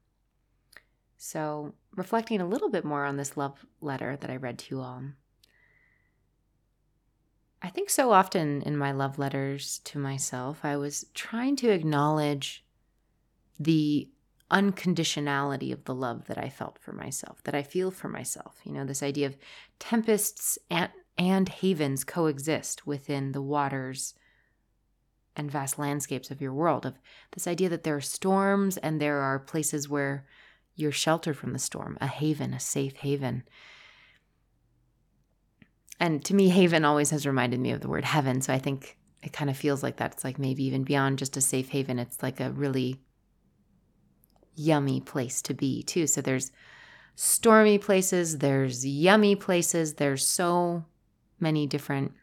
So, 1.17 1.73
reflecting 1.95 2.39
a 2.39 2.47
little 2.47 2.69
bit 2.69 2.85
more 2.85 3.03
on 3.03 3.17
this 3.17 3.35
love 3.35 3.65
letter 3.81 4.15
that 4.15 4.29
I 4.29 4.37
read 4.37 4.57
to 4.59 4.75
you 4.75 4.81
all, 4.81 5.03
I 7.61 7.69
think 7.69 7.89
so 7.89 8.11
often 8.11 8.61
in 8.61 8.77
my 8.77 8.91
love 8.91 9.19
letters 9.19 9.79
to 9.85 9.99
myself, 9.99 10.63
I 10.63 10.77
was 10.77 11.05
trying 11.13 11.55
to 11.57 11.69
acknowledge 11.69 12.63
the 13.59 14.09
unconditionality 14.49 15.71
of 15.71 15.83
the 15.83 15.93
love 15.93 16.25
that 16.27 16.37
I 16.37 16.49
felt 16.49 16.79
for 16.79 16.93
myself, 16.93 17.43
that 17.43 17.53
I 17.53 17.63
feel 17.63 17.91
for 17.91 18.07
myself. 18.07 18.59
You 18.63 18.71
know, 18.71 18.85
this 18.85 19.03
idea 19.03 19.27
of 19.27 19.37
tempests 19.79 20.57
and 20.69 20.89
and 21.17 21.49
havens 21.49 22.05
coexist 22.05 22.87
within 22.87 23.33
the 23.33 23.41
waters 23.41 24.13
and 25.35 25.51
vast 25.51 25.77
landscapes 25.77 26.31
of 26.31 26.41
your 26.41 26.53
world 26.53 26.85
of 26.85 26.97
this 27.33 27.45
idea 27.45 27.67
that 27.67 27.83
there 27.83 27.97
are 27.97 28.01
storms 28.01 28.77
and 28.77 29.01
there 29.01 29.19
are 29.19 29.37
places 29.37 29.89
where 29.89 30.25
you're 30.75 30.93
sheltered 30.93 31.35
from 31.35 31.51
the 31.51 31.59
storm 31.59 31.97
a 31.99 32.07
haven 32.07 32.53
a 32.53 32.59
safe 32.59 32.95
haven 32.97 33.43
and 35.99 36.23
to 36.25 36.33
me 36.33 36.49
haven 36.49 36.85
always 36.85 37.09
has 37.09 37.25
reminded 37.25 37.59
me 37.59 37.71
of 37.71 37.81
the 37.81 37.89
word 37.89 38.05
heaven. 38.05 38.41
So 38.41 38.53
i 38.53 38.59
think 38.59 38.97
it 39.21 39.33
kind 39.33 39.49
of 39.49 39.57
feels 39.57 39.83
like 39.83 39.97
that. 39.97 40.13
It's 40.13 40.23
like 40.23 40.39
maybe 40.39 40.63
even 40.63 40.83
beyond 40.83 41.19
just 41.19 41.35
a 41.35 41.41
safe 41.41 41.69
haven 41.69 41.99
it's 41.99 42.23
like 42.23 42.39
a 42.39 42.51
really 42.51 43.01
yummy 44.55 45.01
place 45.01 45.41
to 45.43 45.53
be 45.53 45.83
too. 45.83 46.07
So 46.07 46.21
there's 46.21 46.51
stormy 47.15 47.77
places 47.77 48.37
there's 48.37 48.85
yummy 48.85 49.35
places 49.35 49.95
there's 49.95 50.25
so 50.25 50.85
many 51.37 51.67
different 51.67 52.13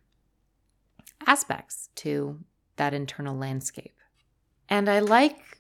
aspects 1.26 1.90
to 1.97 2.38
that 2.76 2.95
internal 2.95 3.37
landscape. 3.37 3.95
And 4.68 4.88
I 4.88 5.00
like 5.00 5.59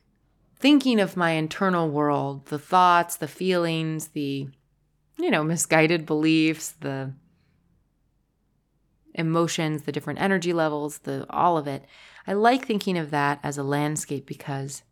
thinking 0.58 1.00
of 1.00 1.16
my 1.16 1.32
internal 1.32 1.88
world, 1.90 2.46
the 2.46 2.58
thoughts, 2.58 3.16
the 3.16 3.28
feelings, 3.28 4.08
the, 4.08 4.48
you 5.18 5.30
know, 5.30 5.44
misguided 5.44 6.06
beliefs, 6.06 6.72
the 6.80 7.12
emotions, 9.16 9.82
the 9.82 9.92
different 9.92 10.20
energy 10.20 10.52
levels, 10.52 10.98
the 10.98 11.26
all 11.30 11.58
of 11.58 11.66
it. 11.66 11.84
I 12.26 12.32
like 12.32 12.66
thinking 12.66 12.96
of 12.96 13.10
that 13.10 13.40
as 13.42 13.58
a 13.58 13.62
landscape 13.62 14.26
because 14.26 14.82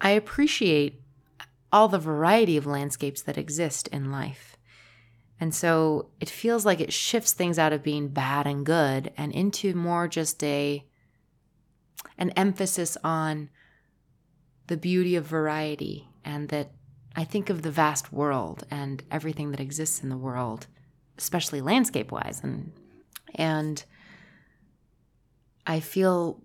I 0.00 0.10
appreciate 0.10 1.00
all 1.72 1.88
the 1.88 1.98
variety 1.98 2.56
of 2.56 2.66
landscapes 2.66 3.22
that 3.22 3.38
exist 3.38 3.88
in 3.88 4.10
life. 4.10 4.56
And 5.40 5.54
so 5.54 6.10
it 6.20 6.28
feels 6.28 6.66
like 6.66 6.80
it 6.80 6.92
shifts 6.92 7.32
things 7.32 7.58
out 7.58 7.72
of 7.72 7.82
being 7.82 8.08
bad 8.08 8.46
and 8.46 8.66
good 8.66 9.12
and 9.16 9.32
into 9.32 9.74
more 9.74 10.06
just 10.06 10.42
a 10.44 10.84
an 12.18 12.30
emphasis 12.30 12.96
on 13.02 13.48
the 14.66 14.76
beauty 14.76 15.16
of 15.16 15.26
variety 15.26 16.08
and 16.24 16.48
that 16.50 16.72
I 17.16 17.24
think 17.24 17.50
of 17.50 17.62
the 17.62 17.70
vast 17.70 18.12
world 18.12 18.64
and 18.70 19.02
everything 19.10 19.50
that 19.50 19.60
exists 19.60 20.02
in 20.02 20.08
the 20.08 20.16
world, 20.16 20.66
especially 21.18 21.60
landscape 21.60 22.10
wise 22.12 22.40
and 22.42 22.72
and 23.34 23.84
I 25.66 25.80
feel 25.80 26.42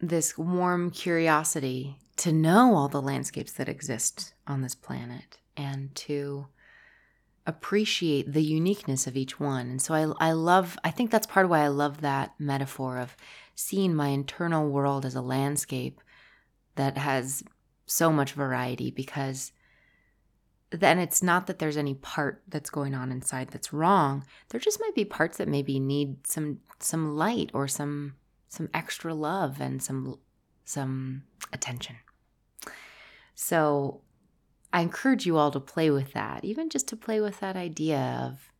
this 0.00 0.36
warm 0.36 0.90
curiosity 0.90 1.96
to 2.18 2.32
know 2.32 2.74
all 2.74 2.88
the 2.88 3.02
landscapes 3.02 3.52
that 3.52 3.68
exist 3.68 4.34
on 4.46 4.62
this 4.62 4.74
planet 4.74 5.38
and 5.56 5.94
to 5.94 6.46
appreciate 7.46 8.32
the 8.32 8.42
uniqueness 8.42 9.06
of 9.06 9.16
each 9.16 9.40
one. 9.40 9.70
And 9.70 9.82
so 9.82 9.94
I, 9.94 10.28
I 10.28 10.32
love, 10.32 10.78
I 10.84 10.90
think 10.90 11.10
that's 11.10 11.26
part 11.26 11.44
of 11.44 11.50
why 11.50 11.60
I 11.60 11.68
love 11.68 12.02
that 12.02 12.34
metaphor 12.38 12.98
of 12.98 13.16
seeing 13.54 13.94
my 13.94 14.08
internal 14.08 14.68
world 14.68 15.06
as 15.06 15.14
a 15.14 15.22
landscape 15.22 16.00
that 16.74 16.98
has 16.98 17.42
so 17.86 18.12
much 18.12 18.32
variety 18.32 18.90
because 18.90 19.52
then 20.70 20.98
it's 20.98 21.22
not 21.22 21.46
that 21.46 21.58
there's 21.58 21.76
any 21.76 21.94
part 21.94 22.42
that's 22.48 22.70
going 22.70 22.94
on 22.94 23.10
inside 23.10 23.48
that's 23.48 23.72
wrong. 23.72 24.24
There 24.50 24.60
just 24.60 24.80
might 24.80 24.94
be 24.94 25.04
parts 25.04 25.38
that 25.38 25.48
maybe 25.48 25.80
need 25.80 26.26
some 26.26 26.60
some 26.80 27.16
light 27.16 27.50
or 27.54 27.66
some 27.66 28.14
some 28.48 28.68
extra 28.74 29.14
love 29.14 29.60
and 29.60 29.82
some 29.82 30.18
some 30.64 31.22
attention. 31.52 31.96
So 33.34 34.02
I 34.72 34.82
encourage 34.82 35.26
you 35.26 35.38
all 35.38 35.50
to 35.52 35.60
play 35.60 35.90
with 35.90 36.12
that, 36.12 36.44
even 36.44 36.68
just 36.68 36.88
to 36.88 36.96
play 36.96 37.20
with 37.20 37.40
that 37.40 37.56
idea 37.56 37.98
of, 38.30 38.52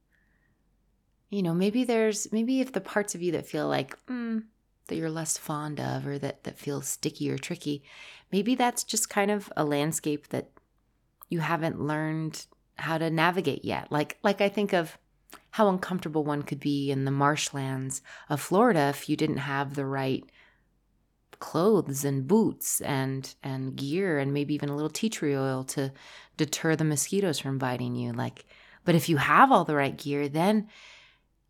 you 1.28 1.42
know, 1.42 1.52
maybe 1.52 1.84
there's, 1.84 2.32
maybe 2.32 2.60
if 2.60 2.72
the 2.72 2.80
parts 2.80 3.14
of 3.14 3.20
you 3.20 3.32
that 3.32 3.46
feel 3.46 3.68
like, 3.68 3.98
mm, 4.06 4.44
that 4.86 4.96
you're 4.96 5.10
less 5.10 5.36
fond 5.36 5.78
of 5.78 6.06
or 6.06 6.18
that, 6.18 6.44
that 6.44 6.58
feels 6.58 6.88
sticky 6.88 7.30
or 7.30 7.36
tricky, 7.36 7.82
maybe 8.32 8.54
that's 8.54 8.84
just 8.84 9.10
kind 9.10 9.30
of 9.30 9.52
a 9.56 9.64
landscape 9.64 10.28
that 10.28 10.48
you 11.28 11.40
haven't 11.40 11.80
learned 11.80 12.46
how 12.76 12.98
to 12.98 13.10
navigate 13.10 13.64
yet. 13.64 13.90
Like, 13.90 14.18
like 14.22 14.40
I 14.40 14.48
think 14.48 14.72
of 14.72 14.98
how 15.50 15.68
uncomfortable 15.68 16.24
one 16.24 16.42
could 16.42 16.60
be 16.60 16.90
in 16.90 17.04
the 17.04 17.10
marshlands 17.10 18.02
of 18.28 18.40
Florida 18.40 18.88
if 18.90 19.08
you 19.08 19.16
didn't 19.16 19.38
have 19.38 19.74
the 19.74 19.86
right 19.86 20.24
clothes 21.38 22.04
and 22.04 22.26
boots 22.26 22.80
and 22.80 23.34
and 23.42 23.76
gear 23.76 24.18
and 24.18 24.32
maybe 24.34 24.54
even 24.54 24.68
a 24.68 24.74
little 24.74 24.90
tea 24.90 25.08
tree 25.08 25.36
oil 25.36 25.62
to 25.62 25.92
deter 26.36 26.74
the 26.74 26.84
mosquitoes 26.84 27.38
from 27.38 27.58
biting 27.58 27.94
you 27.94 28.12
like 28.12 28.44
but 28.84 28.96
if 28.96 29.08
you 29.08 29.18
have 29.18 29.52
all 29.52 29.64
the 29.64 29.76
right 29.76 29.96
gear 29.96 30.28
then 30.28 30.66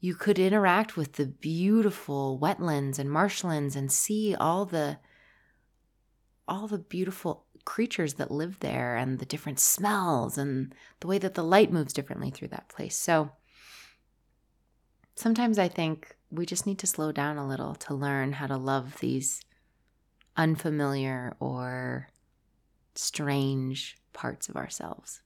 you 0.00 0.14
could 0.14 0.38
interact 0.38 0.96
with 0.96 1.14
the 1.14 1.26
beautiful 1.26 2.38
wetlands 2.38 2.98
and 2.98 3.10
marshlands 3.10 3.74
and 3.74 3.90
see 3.90 4.34
all 4.34 4.66
the 4.66 4.98
all 6.48 6.66
the 6.66 6.78
beautiful 6.78 7.44
creatures 7.64 8.14
that 8.14 8.30
live 8.30 8.60
there 8.60 8.96
and 8.96 9.18
the 9.18 9.26
different 9.26 9.60
smells 9.60 10.38
and 10.38 10.74
the 11.00 11.06
way 11.06 11.18
that 11.18 11.34
the 11.34 11.44
light 11.44 11.70
moves 11.70 11.92
differently 11.92 12.30
through 12.30 12.48
that 12.48 12.68
place 12.68 12.96
so 12.96 13.30
sometimes 15.14 15.58
i 15.58 15.68
think 15.68 16.16
we 16.30 16.46
just 16.46 16.66
need 16.66 16.78
to 16.78 16.86
slow 16.86 17.12
down 17.12 17.36
a 17.36 17.46
little 17.46 17.74
to 17.74 17.94
learn 17.94 18.32
how 18.32 18.46
to 18.46 18.56
love 18.56 18.98
these 19.00 19.42
unfamiliar 20.36 21.34
or 21.40 22.08
strange 22.94 23.96
parts 24.12 24.48
of 24.48 24.56
ourselves. 24.56 25.20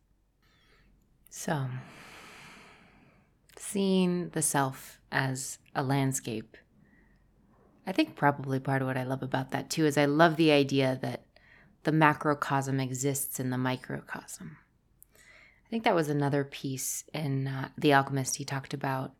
So, 1.31 1.66
seeing 3.57 4.31
the 4.31 4.42
self 4.42 5.01
as 5.11 5.59
a 5.75 5.83
landscape, 5.83 6.57
I 7.87 7.92
think 7.92 8.16
probably 8.16 8.59
part 8.61 8.83
of 8.83 8.88
what 8.88 8.96
I 8.96 9.05
love 9.05 9.23
about 9.23 9.51
that 9.51 9.70
too 9.70 9.87
is 9.87 9.99
I 9.99 10.05
love 10.07 10.37
the 10.37 10.53
idea 10.53 10.99
that 11.03 11.21
the 11.85 11.92
macrocosm 11.92 12.81
exists 12.81 13.40
in 13.40 13.51
the 13.51 13.59
microcosm. 13.59 14.57
I 15.16 15.71
think 15.71 15.85
that 15.85 15.95
was 15.95 16.09
another 16.09 16.45
piece 16.45 17.05
in 17.14 17.49
uh, 17.49 17.68
The 17.79 17.95
Alchemist. 17.95 18.37
He 18.37 18.45
talked 18.45 18.75
about, 18.75 19.12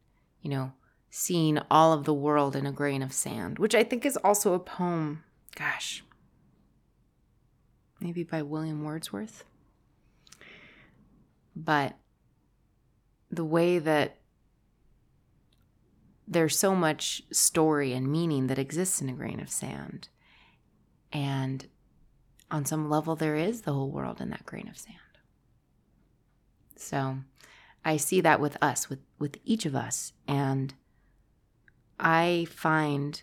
you 0.43 0.51
know, 0.51 0.73
seeing 1.11 1.59
all 1.71 1.93
of 1.93 2.05
the 2.05 2.15
world 2.15 2.55
in 2.55 2.67
a 2.67 2.73
grain 2.73 3.03
of 3.03 3.13
sand, 3.13 3.59
which 3.59 3.75
I 3.75 3.85
think 3.85 4.05
is 4.05 4.17
also 4.19 4.55
a 4.55 4.59
poem 4.59 5.25
gosh, 5.55 6.03
maybe 8.01 8.23
by 8.23 8.43
William 8.43 8.85
Wordsworth. 8.85 9.45
But 11.55 11.97
the 13.31 13.45
way 13.45 13.79
that 13.79 14.19
there's 16.27 16.59
so 16.59 16.75
much 16.75 17.23
story 17.31 17.93
and 17.93 18.11
meaning 18.11 18.47
that 18.47 18.59
exists 18.59 19.01
in 19.01 19.09
a 19.09 19.15
grain 19.15 19.41
of 19.41 19.51
sand. 19.51 20.09
And 21.13 21.67
on 22.53 22.67
some 22.67 22.91
level, 22.91 23.17
there 23.17 23.35
is 23.35 23.63
the 23.63 23.73
whole 23.73 23.91
world 23.91 24.21
in 24.21 24.29
that 24.31 24.45
grain 24.45 24.69
of 24.69 24.77
sand. 24.79 24.99
So 26.77 27.17
I 27.85 27.97
see 27.97 28.21
that 28.21 28.41
with 28.41 28.59
us, 28.63 28.91
with, 28.91 29.01
with 29.19 29.39
each 29.45 29.65
of 29.65 29.75
us. 29.75 30.13
And 30.29 30.75
I 31.99 32.47
find 32.51 33.23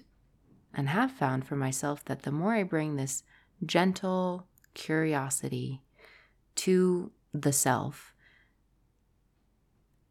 and 0.73 0.89
have 0.89 1.11
found 1.11 1.45
for 1.45 1.55
myself 1.55 2.03
that 2.05 2.23
the 2.23 2.31
more 2.31 2.53
I 2.53 2.63
bring 2.63 2.95
this 2.95 3.23
gentle 3.65 4.47
curiosity 4.73 5.81
to 6.55 7.11
the 7.33 7.53
self, 7.53 8.13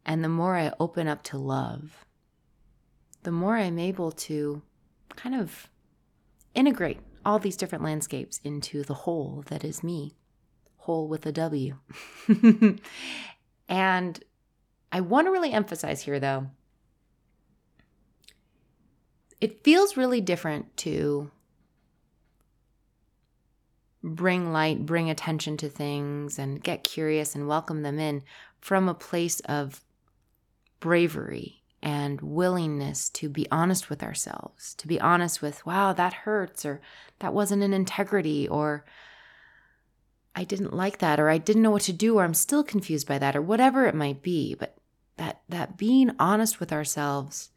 and 0.05 0.23
the 0.23 0.29
more 0.29 0.57
I 0.57 0.73
open 0.81 1.09
up 1.09 1.23
to 1.25 1.39
love, 1.39 2.07
the 3.25 3.33
more 3.33 3.57
I'm 3.57 3.79
able 3.79 4.13
to 4.13 4.63
kind 5.17 5.35
of 5.35 5.69
integrate 6.55 7.01
all 7.25 7.39
these 7.39 7.57
different 7.57 7.85
landscapes 7.85 8.41
into 8.45 8.83
the 8.83 8.95
whole 8.95 9.45
that 9.49 9.65
is 9.65 9.83
me, 9.83 10.15
whole 10.79 11.09
with 11.09 11.27
a 11.27 11.33
W. 11.33 11.77
and 13.69 14.25
I 14.91 15.01
want 15.01 15.27
to 15.27 15.31
really 15.31 15.53
emphasize 15.53 16.03
here, 16.03 16.19
though, 16.19 16.49
it 19.41 19.63
feels 19.63 19.97
really 19.97 20.21
different 20.21 20.77
to 20.79 21.31
bring 24.03 24.53
light, 24.53 24.87
bring 24.87 25.11
attention 25.11 25.57
to 25.59 25.69
things, 25.69 26.39
and 26.39 26.63
get 26.63 26.85
curious 26.85 27.35
and 27.35 27.49
welcome 27.49 27.83
them 27.83 27.99
in 27.99 28.23
from 28.61 28.89
a 28.89 28.95
place 28.95 29.41
of 29.41 29.81
bravery 30.81 31.59
and 31.83 32.21
willingness 32.21 33.09
to 33.11 33.29
be 33.29 33.47
honest 33.51 33.89
with 33.89 34.03
ourselves, 34.03 34.75
to 34.75 34.89
be 34.89 35.01
honest 35.01 35.41
with, 35.41 35.65
wow, 35.65 35.93
that 35.93 36.13
hurts, 36.13 36.65
or 36.65 36.81
that 37.21 37.35
wasn't 37.35 37.63
an 37.63 37.73
integrity, 37.73 38.49
or 38.49 38.85
I 40.35 40.45
didn't 40.45 40.75
like 40.75 40.99
that, 40.99 41.21
or 41.21 41.29
I 41.29 41.39
didn't 41.39 41.63
know 41.63 41.71
what 41.71 41.83
to 41.83 41.93
do, 41.93 42.19
or 42.19 42.25
I'm 42.25 42.35
still 42.35 42.65
confused 42.65 43.07
by 43.07 43.19
that, 43.19 43.37
or 43.37 43.43
whatever 43.43 43.87
it 43.87 43.95
might 43.95 44.23
be. 44.23 44.55
But 44.55 44.77
that 45.17 45.43
that 45.49 45.77
being 45.77 46.13
honest 46.19 46.61
with 46.61 46.73
ourselves 46.73 47.51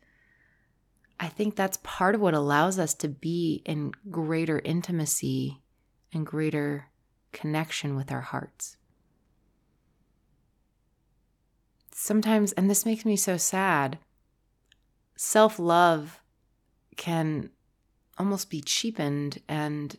I 1.22 1.28
think 1.28 1.56
that's 1.56 1.78
part 1.84 2.16
of 2.16 2.22
what 2.22 2.34
allows 2.34 2.80
us 2.80 2.96
to 2.96 3.08
be 3.08 3.62
in 3.64 3.92
greater 4.10 4.60
intimacy 4.66 5.62
and 6.12 6.26
greater 6.26 6.88
connection 7.32 7.96
with 7.96 8.12
our 8.12 8.22
hearts. 8.22 8.76
Sometimes, 11.92 12.54
and 12.54 12.68
this 12.68 12.88
makes 12.88 13.06
me 13.06 13.16
so 13.16 13.38
sad, 13.38 14.00
self 15.22 15.60
love 15.60 16.20
can 16.98 17.52
almost 18.18 18.50
be 18.50 18.60
cheapened 18.60 19.40
and 19.48 19.98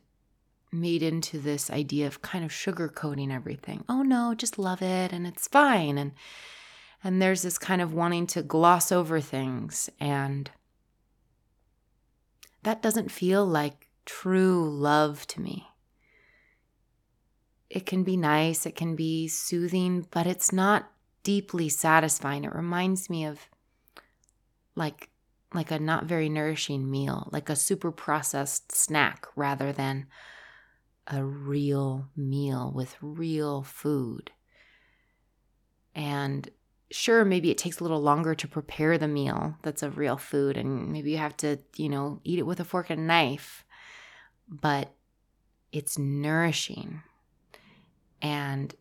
made 0.73 1.01
into 1.01 1.39
this 1.39 1.71
idea 1.71 2.09
of 2.09 2.23
kind 2.23 2.45
of 2.45 2.51
sugarcoating 2.51 3.33
everything. 3.33 3.85
Oh 3.89 4.03
no, 4.03 4.35
just 4.35 4.59
love 4.59 4.83
it 4.83 5.13
and 5.13 5.25
it's 5.25 5.47
fine. 5.47 5.97
And 5.97 6.13
and 7.05 7.23
there's 7.23 7.43
this 7.43 7.57
kind 7.57 7.81
of 7.81 7.95
wanting 7.95 8.27
to 8.29 8.43
gloss 8.43 8.91
over 8.91 9.21
things 9.21 9.89
and 10.01 10.51
that 12.65 12.83
doesn't 12.83 13.13
feel 13.13 13.47
like 13.47 13.91
true 14.05 14.69
love 14.69 15.27
to 15.29 15.41
me. 15.41 15.69
It 17.71 17.87
can 17.87 18.03
be 18.03 18.17
nice, 18.17 18.67
it 18.67 18.75
can 18.75 18.97
be 18.97 19.29
soothing, 19.29 20.09
but 20.11 20.27
it's 20.27 20.53
not 20.53 20.91
deeply 21.23 21.69
satisfying. 21.69 22.45
It 22.45 22.55
reminds 22.55 23.09
me 23.09 23.25
of 23.25 23.49
like 24.75 25.09
like 25.55 25.71
a 25.71 25.79
not 25.79 26.05
very 26.05 26.29
nourishing 26.29 26.91
meal, 26.91 27.29
like 27.33 27.49
a 27.49 27.57
super 27.57 27.93
processed 27.93 28.73
snack 28.73 29.27
rather 29.37 29.73
than 29.73 30.07
a 31.07 31.25
real 31.25 32.09
meal 32.17 32.73
with 32.75 32.97
real 33.01 33.63
food. 33.63 34.31
And 35.95 36.49
sure, 36.91 37.25
maybe 37.25 37.51
it 37.51 37.59
takes 37.59 37.81
a 37.81 37.85
little 37.85 38.01
longer 38.01 38.35
to 38.35 38.49
prepare 38.49 38.99
the 38.99 39.09
meal 39.09 39.57
that's 39.63 39.83
a 39.83 39.91
real 39.91 40.17
food, 40.17 40.57
and 40.57 40.93
maybe 40.93 41.11
you 41.11 41.19
have 41.19 41.37
to, 41.39 41.59
you 41.77 41.89
know, 41.89 42.21
eat 42.25 42.39
it 42.39 42.47
with 42.47 42.61
a 42.61 42.65
fork 42.65 42.91
and 42.91 43.07
knife, 43.07 43.65
but 44.49 44.95
it's 45.73 45.99
nourishing. 45.99 47.03
And 48.21 48.75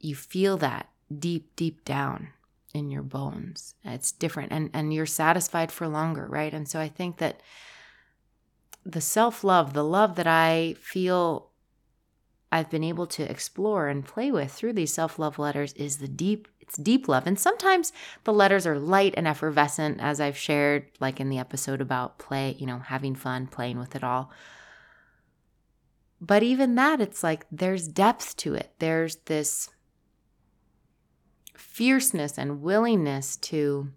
you 0.00 0.14
feel 0.14 0.56
that 0.58 0.88
deep, 1.18 1.54
deep 1.56 1.84
down 1.84 2.28
in 2.76 2.90
your 2.90 3.02
bones. 3.02 3.74
It's 3.84 4.12
different 4.12 4.52
and 4.52 4.70
and 4.72 4.92
you're 4.92 5.06
satisfied 5.06 5.72
for 5.72 5.88
longer, 5.88 6.26
right? 6.26 6.52
And 6.52 6.68
so 6.68 6.78
I 6.78 6.88
think 6.88 7.16
that 7.18 7.40
the 8.84 9.00
self-love, 9.00 9.72
the 9.72 9.82
love 9.82 10.14
that 10.16 10.28
I 10.28 10.76
feel 10.78 11.50
I've 12.52 12.70
been 12.70 12.84
able 12.84 13.06
to 13.08 13.28
explore 13.28 13.88
and 13.88 14.04
play 14.04 14.30
with 14.30 14.52
through 14.52 14.74
these 14.74 14.94
self-love 14.94 15.38
letters 15.38 15.72
is 15.72 15.98
the 15.98 16.08
deep 16.08 16.48
it's 16.60 16.76
deep 16.76 17.06
love. 17.06 17.26
And 17.26 17.38
sometimes 17.38 17.92
the 18.24 18.32
letters 18.32 18.66
are 18.66 18.78
light 18.78 19.14
and 19.16 19.26
effervescent 19.26 20.00
as 20.00 20.20
I've 20.20 20.36
shared 20.36 20.86
like 21.00 21.20
in 21.20 21.28
the 21.28 21.38
episode 21.38 21.80
about 21.80 22.18
play, 22.18 22.56
you 22.58 22.66
know, 22.66 22.78
having 22.78 23.14
fun, 23.14 23.46
playing 23.46 23.78
with 23.78 23.94
it 23.94 24.02
all. 24.02 24.30
But 26.20 26.42
even 26.42 26.74
that 26.74 27.00
it's 27.00 27.22
like 27.22 27.46
there's 27.52 27.88
depth 27.88 28.36
to 28.38 28.54
it. 28.54 28.72
There's 28.78 29.16
this 29.26 29.70
fierceness 31.58 32.38
and 32.38 32.62
willingness 32.62 33.36
to 33.36 33.90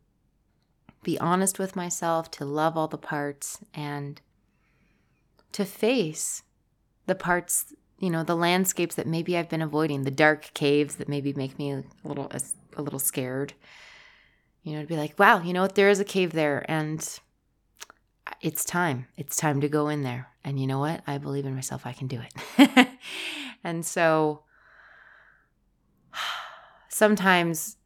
be 1.04 1.19
honest 1.19 1.60
with 1.60 1.76
myself, 1.76 2.30
to 2.32 2.45
love 2.45 2.78
all 2.78 2.88
the 2.88 2.98
parts, 2.98 3.60
and 3.74 4.22
to 5.52 5.65
face 5.65 6.43
the 7.06 7.15
parts, 7.15 7.74
you 8.00 8.10
know, 8.10 8.24
the 8.24 8.36
landscapes 8.36 8.95
that 8.95 9.08
maybe 9.08 9.38
I've 9.38 9.50
been 9.50 9.62
avoiding, 9.62 10.04
the 10.04 10.12
dark 10.12 10.54
caves 10.54 10.95
that 10.95 11.10
maybe 11.10 11.34
make 11.34 11.58
me 11.58 11.72
a 11.72 11.84
little 12.04 12.32
a 12.76 12.82
little 12.82 13.00
scared. 13.00 13.54
You 14.63 14.74
know, 14.76 14.82
to 14.82 14.88
be 14.88 14.98
like, 14.98 15.17
wow, 15.17 15.41
you 15.41 15.54
know 15.54 15.62
what, 15.62 15.76
there 15.76 15.89
is 15.89 16.00
a 16.00 16.06
cave 16.06 16.34
there, 16.34 16.65
and 16.69 17.19
it's 18.41 18.65
time. 18.65 19.08
It's 19.17 19.36
time 19.36 19.62
to 19.62 19.69
go 19.69 19.88
in 19.88 20.04
there. 20.04 20.28
And 20.43 20.60
you 20.60 20.67
know 20.67 20.80
what? 20.80 21.02
I 21.08 21.17
believe 21.17 21.45
in 21.45 21.56
myself. 21.56 21.86
I 21.86 21.93
can 21.93 22.08
do 22.08 22.22
it. 22.58 22.88
and 23.63 23.86
so 23.86 24.43
sometimes 27.00 27.78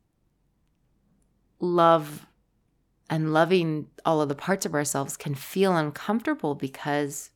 love 1.59 2.25
and 3.11 3.31
loving 3.31 3.85
all 4.05 4.21
of 4.21 4.27
the 4.27 4.33
parts 4.33 4.65
of 4.65 4.73
ourselves 4.73 5.15
can 5.15 5.35
feel 5.35 5.77
uncomfortable 5.77 6.55
because 6.55 7.29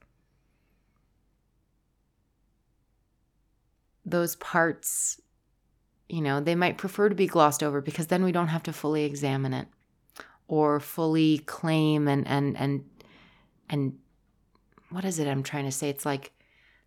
those 4.03 4.35
parts, 4.37 5.21
you 6.09 6.19
know, 6.19 6.39
they 6.39 6.55
might 6.55 6.79
prefer 6.79 7.09
to 7.09 7.15
be 7.15 7.27
glossed 7.27 7.61
over 7.61 7.79
because 7.79 8.07
then 8.07 8.23
we 8.23 8.31
don't 8.31 8.47
have 8.47 8.63
to 8.63 8.73
fully 8.73 9.03
examine 9.03 9.53
it 9.53 9.67
or 10.47 10.79
fully 10.79 11.37
claim 11.39 12.07
and 12.07 12.25
and 12.27 12.57
and 12.57 12.83
and 13.69 13.99
what 14.89 15.05
is 15.05 15.19
it 15.19 15.27
I'm 15.27 15.43
trying 15.43 15.65
to 15.65 15.71
say? 15.71 15.89
It's 15.89 16.07
like 16.07 16.31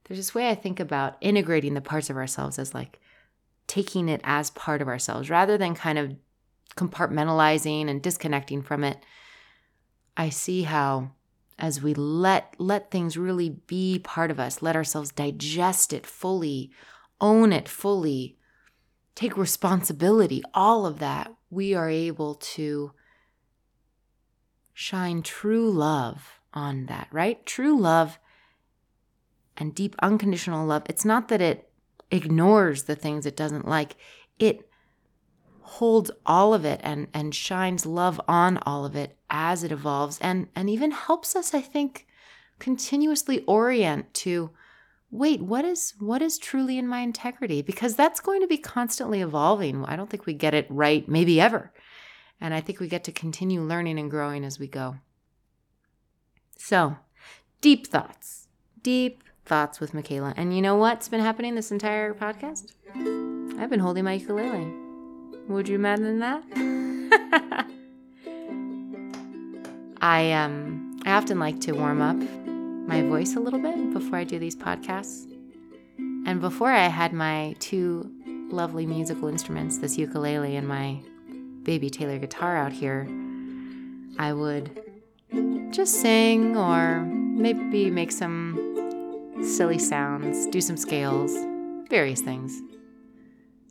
there's 0.05 0.18
this 0.18 0.35
way 0.35 0.48
I 0.50 0.57
think 0.57 0.81
about 0.81 1.16
integrating 1.20 1.74
the 1.74 1.81
parts 1.81 2.11
of 2.11 2.16
ourselves 2.16 2.59
as 2.59 2.74
like 2.74 2.98
taking 3.70 4.09
it 4.09 4.20
as 4.24 4.50
part 4.50 4.83
of 4.83 4.88
ourselves 4.88 5.30
rather 5.30 5.56
than 5.56 5.76
kind 5.76 5.96
of 5.96 6.16
compartmentalizing 6.76 7.88
and 7.88 8.02
disconnecting 8.02 8.62
from 8.62 8.83
it. 8.83 8.98
I 10.16 10.28
see 10.28 10.64
how 10.64 11.12
as 11.56 11.80
we 11.80 11.94
let 11.94 12.56
let 12.59 12.90
things 12.90 13.16
really 13.16 13.50
be 13.68 14.00
part 14.00 14.33
of 14.33 14.40
us, 14.40 14.61
let 14.61 14.74
ourselves 14.74 15.12
digest 15.12 15.92
it 15.92 16.04
fully, 16.04 16.72
own 17.20 17.52
it 17.52 17.68
fully, 17.68 18.37
take 19.14 19.37
responsibility, 19.37 20.42
all 20.52 20.85
of 20.85 20.98
that, 20.98 21.33
we 21.48 21.72
are 21.72 21.88
able 21.88 22.35
to 22.35 22.90
shine 24.74 25.22
true 25.22 25.70
love 25.70 26.40
on 26.52 26.87
that, 26.87 27.06
right? 27.12 27.46
True 27.46 27.78
love 27.78 28.18
and 29.56 29.76
deep 29.76 29.94
unconditional 30.00 30.66
love. 30.66 30.83
It's 30.87 31.04
not 31.04 31.28
that 31.28 31.40
it 31.40 31.69
ignores 32.11 32.85
the 32.85 32.96
things 32.96 33.27
it 33.27 33.37
doesn't 33.37 33.68
like. 33.68 33.96
It 34.38 34.68
holds 35.61 36.11
all 36.27 36.53
of 36.53 36.64
it 36.64 36.81
and 36.83 37.07
and 37.14 37.35
shines 37.35 37.87
love 37.87 38.20
on 38.27 38.59
all 38.59 38.85
of 38.85 38.96
it 38.96 39.16
as 39.31 39.62
it 39.62 39.70
evolves 39.70 40.18
and 40.20 40.49
and 40.57 40.68
even 40.68 40.90
helps 40.90 41.37
us 41.37 41.55
I 41.55 41.61
think 41.61 42.09
continuously 42.59 43.44
orient 43.46 44.12
to 44.12 44.51
wait 45.11 45.40
what 45.40 45.64
is 45.64 45.94
what 45.99 46.23
is 46.23 46.38
truly 46.38 46.79
in 46.79 46.87
my 46.87 47.01
integrity 47.01 47.62
because 47.62 47.94
that's 47.94 48.20
going 48.20 48.40
to 48.40 48.46
be 48.46 48.59
constantly 48.59 49.20
evolving. 49.20 49.85
I 49.85 49.96
don't 49.96 50.11
think 50.11 50.27
we 50.27 50.35
get 50.35 50.55
it 50.55 50.66
right 50.68 51.09
maybe 51.09 51.40
ever. 51.40 51.73
And 52.40 52.55
I 52.55 52.61
think 52.61 52.81
we 52.81 52.88
get 52.88 53.05
to 53.05 53.12
continue 53.12 53.61
learning 53.61 53.99
and 53.99 54.11
growing 54.11 54.44
as 54.44 54.59
we 54.59 54.66
go. 54.66 54.96
So, 56.57 56.96
deep 57.61 57.87
thoughts. 57.87 58.49
Deep 58.83 59.23
thoughts 59.44 59.81
with 59.81 59.94
Michaela. 59.94 60.35
And 60.37 60.55
you 60.55 60.62
know 60.62 60.76
what's 60.76 61.09
been 61.09 61.20
happening 61.20 61.55
this 61.55 61.70
entire 61.70 62.14
podcast? 62.14 62.72
I've 63.59 63.70
been 63.70 63.81
holding 63.81 64.05
my 64.05 64.14
ukulele. 64.14 64.72
Would 65.48 65.68
you 65.68 65.74
imagine 65.74 66.20
that? 66.20 66.42
I 70.00 70.33
um 70.33 70.98
I 71.05 71.12
often 71.12 71.38
like 71.38 71.61
to 71.62 71.72
warm 71.72 72.00
up 72.00 72.16
my 72.88 73.03
voice 73.03 73.37
a 73.37 73.40
little 73.40 73.59
bit 73.59 73.92
before 73.92 74.18
I 74.18 74.24
do 74.24 74.38
these 74.38 74.57
podcasts. 74.57 75.26
And 76.26 76.40
before 76.40 76.70
I 76.70 76.87
had 76.88 77.12
my 77.12 77.55
two 77.59 78.11
lovely 78.50 78.87
musical 78.87 79.29
instruments, 79.29 79.79
this 79.79 79.96
ukulele 79.98 80.57
and 80.57 80.66
my 80.66 81.00
baby 81.62 81.90
Taylor 81.90 82.18
guitar 82.18 82.57
out 82.57 82.72
here, 82.72 83.09
I 84.18 84.33
would 84.33 84.70
just 85.70 86.00
sing 86.00 86.57
or 86.57 87.00
maybe 87.00 87.90
make 87.90 88.12
some 88.12 88.69
silly 89.42 89.79
sounds, 89.79 90.46
do 90.46 90.61
some 90.61 90.76
scales, 90.76 91.33
various 91.88 92.20
things. 92.20 92.61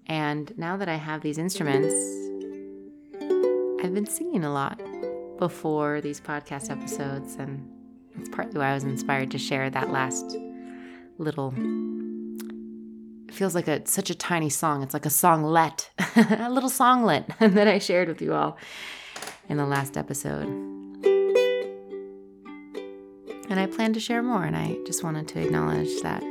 And 0.08 0.52
now 0.58 0.78
that 0.78 0.90
I 0.90 0.96
have 0.96 1.22
these 1.22 1.38
instruments, 1.38 1.94
I've 3.84 3.94
been 3.94 4.08
singing 4.08 4.44
a 4.44 4.52
lot 4.52 4.82
before 5.38 6.02
these 6.02 6.20
podcast 6.20 6.70
episodes, 6.70 7.36
and 7.36 7.70
it's 8.18 8.30
partly 8.30 8.60
why 8.60 8.72
I 8.72 8.74
was 8.74 8.84
inspired 8.84 9.32
to 9.32 9.38
share 9.38 9.70
that 9.70 9.92
last 9.92 10.36
little. 11.18 11.54
It 13.28 13.36
feels 13.36 13.54
like 13.54 13.68
a 13.68 13.86
such 13.88 14.10
a 14.10 14.16
tiny 14.16 14.50
song. 14.50 14.84
It's 14.84 14.94
like 14.94 15.06
a 15.06 15.10
songlet, 15.10 15.90
a 16.40 16.50
little 16.50 16.70
songlet 16.70 17.28
that 17.40 17.68
I 17.68 17.78
shared 17.78 18.08
with 18.08 18.22
you 18.22 18.34
all 18.34 18.58
in 19.48 19.58
the 19.58 19.66
last 19.66 19.98
episode. 19.98 20.79
And 23.50 23.60
I 23.60 23.66
plan 23.66 23.94
to 23.94 24.00
share 24.00 24.22
more, 24.22 24.44
and 24.44 24.56
I 24.56 24.78
just 24.86 25.04
wanted 25.04 25.28
to 25.30 25.42
acknowledge 25.42 26.02
that. 26.02 26.22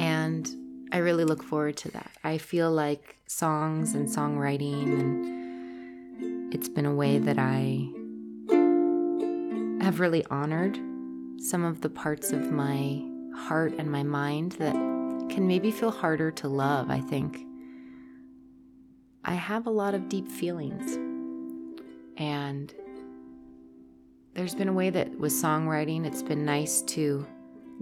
And 0.00 0.48
I 0.92 0.96
really 0.96 1.24
look 1.24 1.42
forward 1.42 1.76
to 1.76 1.90
that. 1.90 2.10
I 2.24 2.38
feel 2.38 2.72
like 2.72 3.18
songs 3.26 3.94
and 3.94 4.08
songwriting, 4.08 4.98
and 4.98 6.54
it's 6.54 6.70
been 6.70 6.86
a 6.86 6.94
way 6.94 7.18
that 7.18 7.38
I 7.38 7.86
have 9.84 10.00
really 10.00 10.24
honored 10.30 10.78
some 11.38 11.64
of 11.64 11.82
the 11.82 11.90
parts 11.90 12.32
of 12.32 12.50
my 12.50 13.02
heart 13.36 13.74
and 13.76 13.92
my 13.92 14.02
mind 14.02 14.52
that 14.52 14.72
can 15.28 15.46
maybe 15.46 15.70
feel 15.70 15.90
harder 15.90 16.30
to 16.30 16.48
love, 16.48 16.90
I 16.90 17.00
think. 17.00 17.46
I 19.24 19.34
have 19.34 19.66
a 19.66 19.70
lot 19.70 19.94
of 19.94 20.08
deep 20.08 20.28
feelings. 20.28 20.98
And 22.16 22.74
there's 24.34 24.54
been 24.54 24.68
a 24.68 24.72
way 24.72 24.90
that 24.90 25.18
with 25.18 25.32
songwriting, 25.32 26.04
it's 26.06 26.22
been 26.22 26.44
nice 26.44 26.82
to 26.82 27.26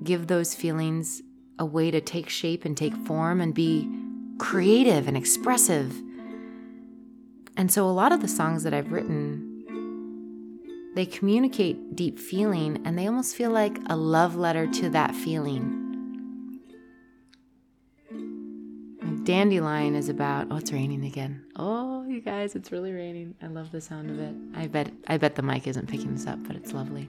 give 0.03 0.27
those 0.27 0.55
feelings 0.55 1.23
a 1.59 1.65
way 1.65 1.91
to 1.91 2.01
take 2.01 2.29
shape 2.29 2.65
and 2.65 2.77
take 2.77 2.97
form 3.07 3.41
and 3.41 3.55
be 3.55 3.89
creative 4.39 5.09
and 5.09 5.17
expressive. 5.17 5.95
And 7.57 7.71
so 7.71 7.87
a 7.87 7.93
lot 7.93 8.13
of 8.13 8.21
the 8.21 8.29
songs 8.29 8.63
that 8.63 8.75
I've 8.75 8.93
written, 8.93 9.47
they 10.95 11.07
communicate 11.07 11.95
deep 11.95 12.19
feeling 12.19 12.83
and 12.85 12.99
they 12.99 13.07
almost 13.07 13.37
feel 13.37 13.51
like 13.51 13.79
a 13.87 13.97
love 13.97 14.37
letter 14.37 14.67
to 14.67 14.91
that 14.91 15.15
feeling. 15.15 15.80
Dandelion 19.31 19.95
is 19.95 20.09
about 20.09 20.49
oh 20.51 20.57
it's 20.57 20.73
raining 20.73 21.05
again. 21.05 21.45
Oh 21.55 22.05
you 22.09 22.21
guys, 22.21 22.57
it's 22.57 22.73
really 22.73 22.93
raining. 22.93 23.37
I 23.41 23.47
love 23.47 23.71
the 23.71 23.81
sound 23.81 24.11
of 24.11 24.19
it. 24.19 24.35
I 24.57 24.67
bet 24.67 24.91
I 25.07 25.19
bet 25.19 25.37
the 25.37 25.43
mic 25.43 25.69
isn't 25.69 25.89
picking 25.89 26.15
this 26.15 26.27
up, 26.27 26.41
but 26.49 26.57
it's 26.57 26.73
lovely. 26.73 27.09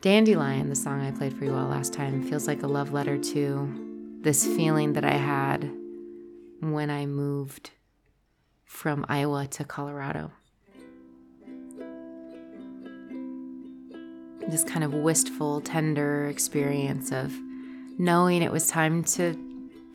Dandelion, 0.00 0.68
the 0.68 0.76
song 0.76 1.00
I 1.00 1.10
played 1.10 1.36
for 1.36 1.44
you 1.44 1.52
all 1.52 1.66
last 1.66 1.92
time, 1.92 2.22
feels 2.22 2.46
like 2.46 2.62
a 2.62 2.68
love 2.68 2.92
letter 2.92 3.18
to 3.18 4.18
this 4.22 4.46
feeling 4.46 4.92
that 4.92 5.04
I 5.04 5.16
had 5.16 5.72
when 6.60 6.88
I 6.88 7.06
moved 7.06 7.70
from 8.64 9.04
Iowa 9.08 9.48
to 9.48 9.64
Colorado. 9.64 10.30
this 14.48 14.62
kind 14.62 14.84
of 14.84 14.94
wistful, 14.94 15.60
tender 15.60 16.28
experience 16.28 17.10
of 17.10 17.36
knowing 17.98 18.42
it 18.42 18.52
was 18.52 18.68
time 18.68 19.02
to 19.04 19.34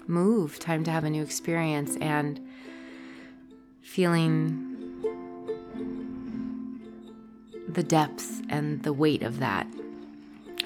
move, 0.08 0.60
time 0.60 0.84
to 0.84 0.92
have 0.92 1.04
a 1.04 1.10
new 1.10 1.24
experience, 1.24 1.96
and 1.98 2.40
feeling 3.82 4.68
the 7.68 7.84
depth 7.84 8.42
and 8.50 8.84
the 8.84 8.94
weight 8.94 9.24
of 9.24 9.40
that, 9.40 9.68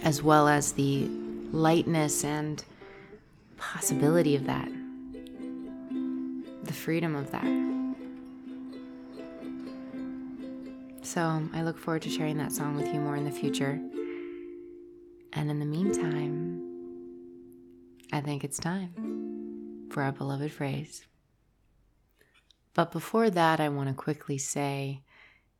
as 0.04 0.24
well 0.24 0.48
as 0.48 0.74
the 0.74 1.08
lightness 1.52 2.24
and 2.24 2.64
possibility 3.58 4.36
of 4.36 4.46
that, 4.46 4.70
the 6.64 6.74
freedom 6.74 7.16
of 7.16 7.32
that. 7.32 7.46
So 11.04 11.44
I 11.54 11.62
look 11.62 11.78
forward 11.78 12.02
to 12.02 12.10
sharing 12.10 12.38
that 12.38 12.52
song 12.52 12.76
with 12.76 12.88
you 12.94 13.00
more 13.00 13.16
in 13.16 13.26
the 13.26 13.32
future. 13.32 13.80
And 15.34 15.52
in 15.52 15.60
the 15.60 15.66
meantime, 15.66 16.65
I 18.16 18.22
think 18.22 18.46
it's 18.46 18.60
time 18.60 19.90
for 19.92 20.02
our 20.02 20.14
beloved 20.14 20.50
phrase. 20.50 21.06
But 22.74 22.94
before 22.94 23.30
that, 23.30 23.60
I 23.60 23.68
want 23.68 23.90
to 23.90 23.94
quickly 23.94 24.38
say 24.38 25.02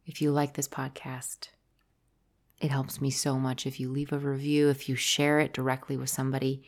if 0.06 0.22
you 0.22 0.32
like 0.32 0.54
this 0.54 0.70
podcast, 0.70 1.50
it 2.62 2.72
helps 2.72 3.02
me 3.02 3.10
so 3.10 3.38
much 3.38 3.66
if 3.66 3.78
you 3.78 3.92
leave 3.92 4.14
a 4.14 4.18
review, 4.18 4.70
if 4.70 4.88
you 4.88 4.96
share 4.96 5.42
it 5.42 5.52
directly 5.52 5.98
with 5.98 6.10
somebody. 6.10 6.64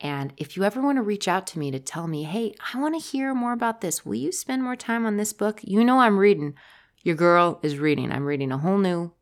And 0.00 0.32
if 0.38 0.56
you 0.56 0.64
ever 0.64 0.82
want 0.82 0.96
to 0.96 1.02
reach 1.02 1.28
out 1.28 1.46
to 1.48 1.58
me 1.60 1.70
to 1.70 1.78
tell 1.78 2.08
me, 2.08 2.24
hey, 2.24 2.56
I 2.74 2.80
want 2.80 3.00
to 3.00 3.08
hear 3.08 3.32
more 3.32 3.52
about 3.52 3.80
this, 3.80 4.04
will 4.04 4.16
you 4.16 4.32
spend 4.32 4.64
more 4.64 4.74
time 4.74 5.06
on 5.06 5.18
this 5.18 5.32
book? 5.32 5.60
You 5.62 5.84
know, 5.84 6.00
I'm 6.00 6.18
reading. 6.18 6.54
Your 7.04 7.14
girl 7.14 7.60
is 7.62 7.78
reading. 7.78 8.10
I'm 8.10 8.26
reading 8.26 8.50
a 8.50 8.58
whole 8.58 8.78
new, 8.78 9.12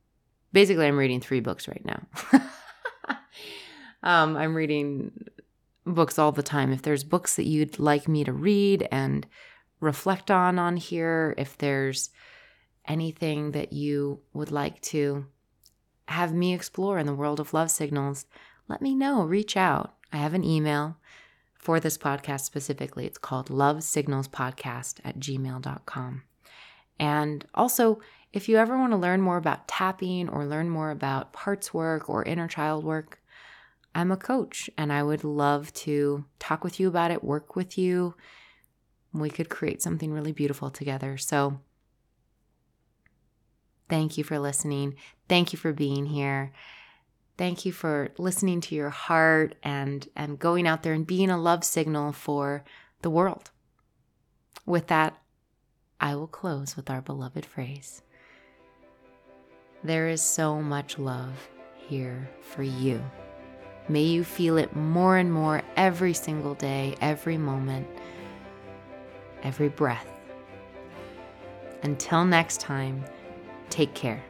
basically, 0.51 0.87
I'm 0.87 0.97
reading 0.97 1.21
three 1.21 1.41
books 1.41 1.69
right 1.69 1.85
now. 1.85 2.07
um, 4.03 4.39
I'm 4.39 4.55
reading 4.55 5.13
books 5.87 6.19
all 6.19 6.33
the 6.33 6.43
time. 6.43 6.73
If 6.73 6.83
there's 6.83 7.05
books 7.05 7.37
that 7.37 7.47
you'd 7.47 7.79
like 7.79 8.09
me 8.09 8.25
to 8.25 8.33
read 8.33 8.87
and 8.91 9.27
reflect 9.81 10.31
on 10.31 10.59
on 10.59 10.77
here, 10.77 11.35
if 11.39 11.57
there's 11.57 12.11
anything 12.87 13.53
that 13.53 13.73
you 13.73 14.21
would 14.33 14.51
like 14.51 14.81
to 14.81 15.27
have 16.09 16.35
me 16.35 16.53
explore 16.55 16.99
in 16.99 17.07
the 17.07 17.15
world 17.15 17.41
of 17.41 17.55
love 17.55 17.71
signals, 17.71 18.27
let 18.69 18.83
me 18.83 18.95
know. 18.95 19.23
Reach 19.23 19.57
out. 19.57 19.95
I 20.13 20.17
have 20.17 20.35
an 20.35 20.45
email 20.45 20.97
for 21.55 21.79
this 21.79 21.97
podcast 21.99 22.41
specifically. 22.41 23.07
It's 23.07 23.19
called 23.19 23.51
Love 23.51 23.83
Signals 23.83 24.29
Podcast 24.29 24.99
at 25.05 25.21
gmail.com. 25.21 26.23
And 26.99 27.45
also, 27.55 28.01
if 28.33 28.49
you 28.49 28.57
ever 28.59 28.79
want 28.79 28.93
to 28.93 28.97
learn 28.97 29.21
more 29.21 29.37
about 29.37 29.69
tapping 29.69 30.29
or 30.29 30.45
learn 30.45 30.69
more 30.69 30.91
about 30.91 31.33
parts 31.33 31.73
work 31.73 32.09
or 32.09 32.25
inner 32.25 32.49
child 32.49 32.85
work, 32.85 33.21
I'm 33.95 34.13
a 34.13 34.17
coach 34.17 34.71
and 34.79 34.93
I 34.93 35.03
would 35.03 35.25
love 35.25 35.73
to 35.75 36.25
talk 36.39 36.63
with 36.63 36.79
you 36.79 36.89
about 36.89 37.11
it, 37.11 37.25
work 37.25 37.57
with 37.57 37.77
you. 37.77 38.15
We 39.13 39.31
could 39.31 39.49
create 39.49 39.83
something 39.83 40.13
really 40.13 40.33
beautiful 40.33 40.71
together. 40.71 41.17
So, 41.19 41.61
thank 43.89 44.17
you 44.17 44.23
for 44.23 44.39
listening. 44.39 44.95
Thank 45.29 45.53
you 45.53 45.59
for 45.59 45.73
being 45.73 46.07
here. 46.07 46.53
Thank 47.37 47.65
you 47.65 47.73
for 47.73 48.11
listening 48.19 48.61
to 48.63 48.75
your 48.75 48.91
heart 48.91 49.55
and 49.63 50.07
and 50.15 50.39
going 50.39 50.69
out 50.69 50.83
there 50.83 50.93
and 50.93 51.07
being 51.07 51.31
a 51.31 51.41
love 51.41 51.65
signal 51.65 52.13
for 52.13 52.65
the 53.03 53.11
world. 53.11 53.51
With 54.67 54.89
that, 54.89 55.17
I 55.99 56.15
will 56.15 56.27
close 56.27 56.77
with 56.77 56.91
our 56.91 57.01
beloved 57.01 57.45
phrase. 57.45 58.03
There 59.83 60.09
is 60.09 60.21
so 60.21 60.61
much 60.61 60.99
love 60.99 61.49
here 61.89 62.31
for 62.43 62.63
you. 62.63 63.03
May 63.91 64.05
you 64.05 64.23
feel 64.23 64.57
it 64.57 64.77
more 64.77 65.17
and 65.17 65.33
more 65.33 65.63
every 65.77 66.15
single 66.15 66.55
day, 66.55 66.95
every 67.01 67.37
moment, 67.37 67.89
every 69.43 69.69
breath. 69.69 70.07
Until 71.83 72.25
next 72.25 72.61
time, 72.61 73.05
take 73.69 73.93
care. 73.95 74.23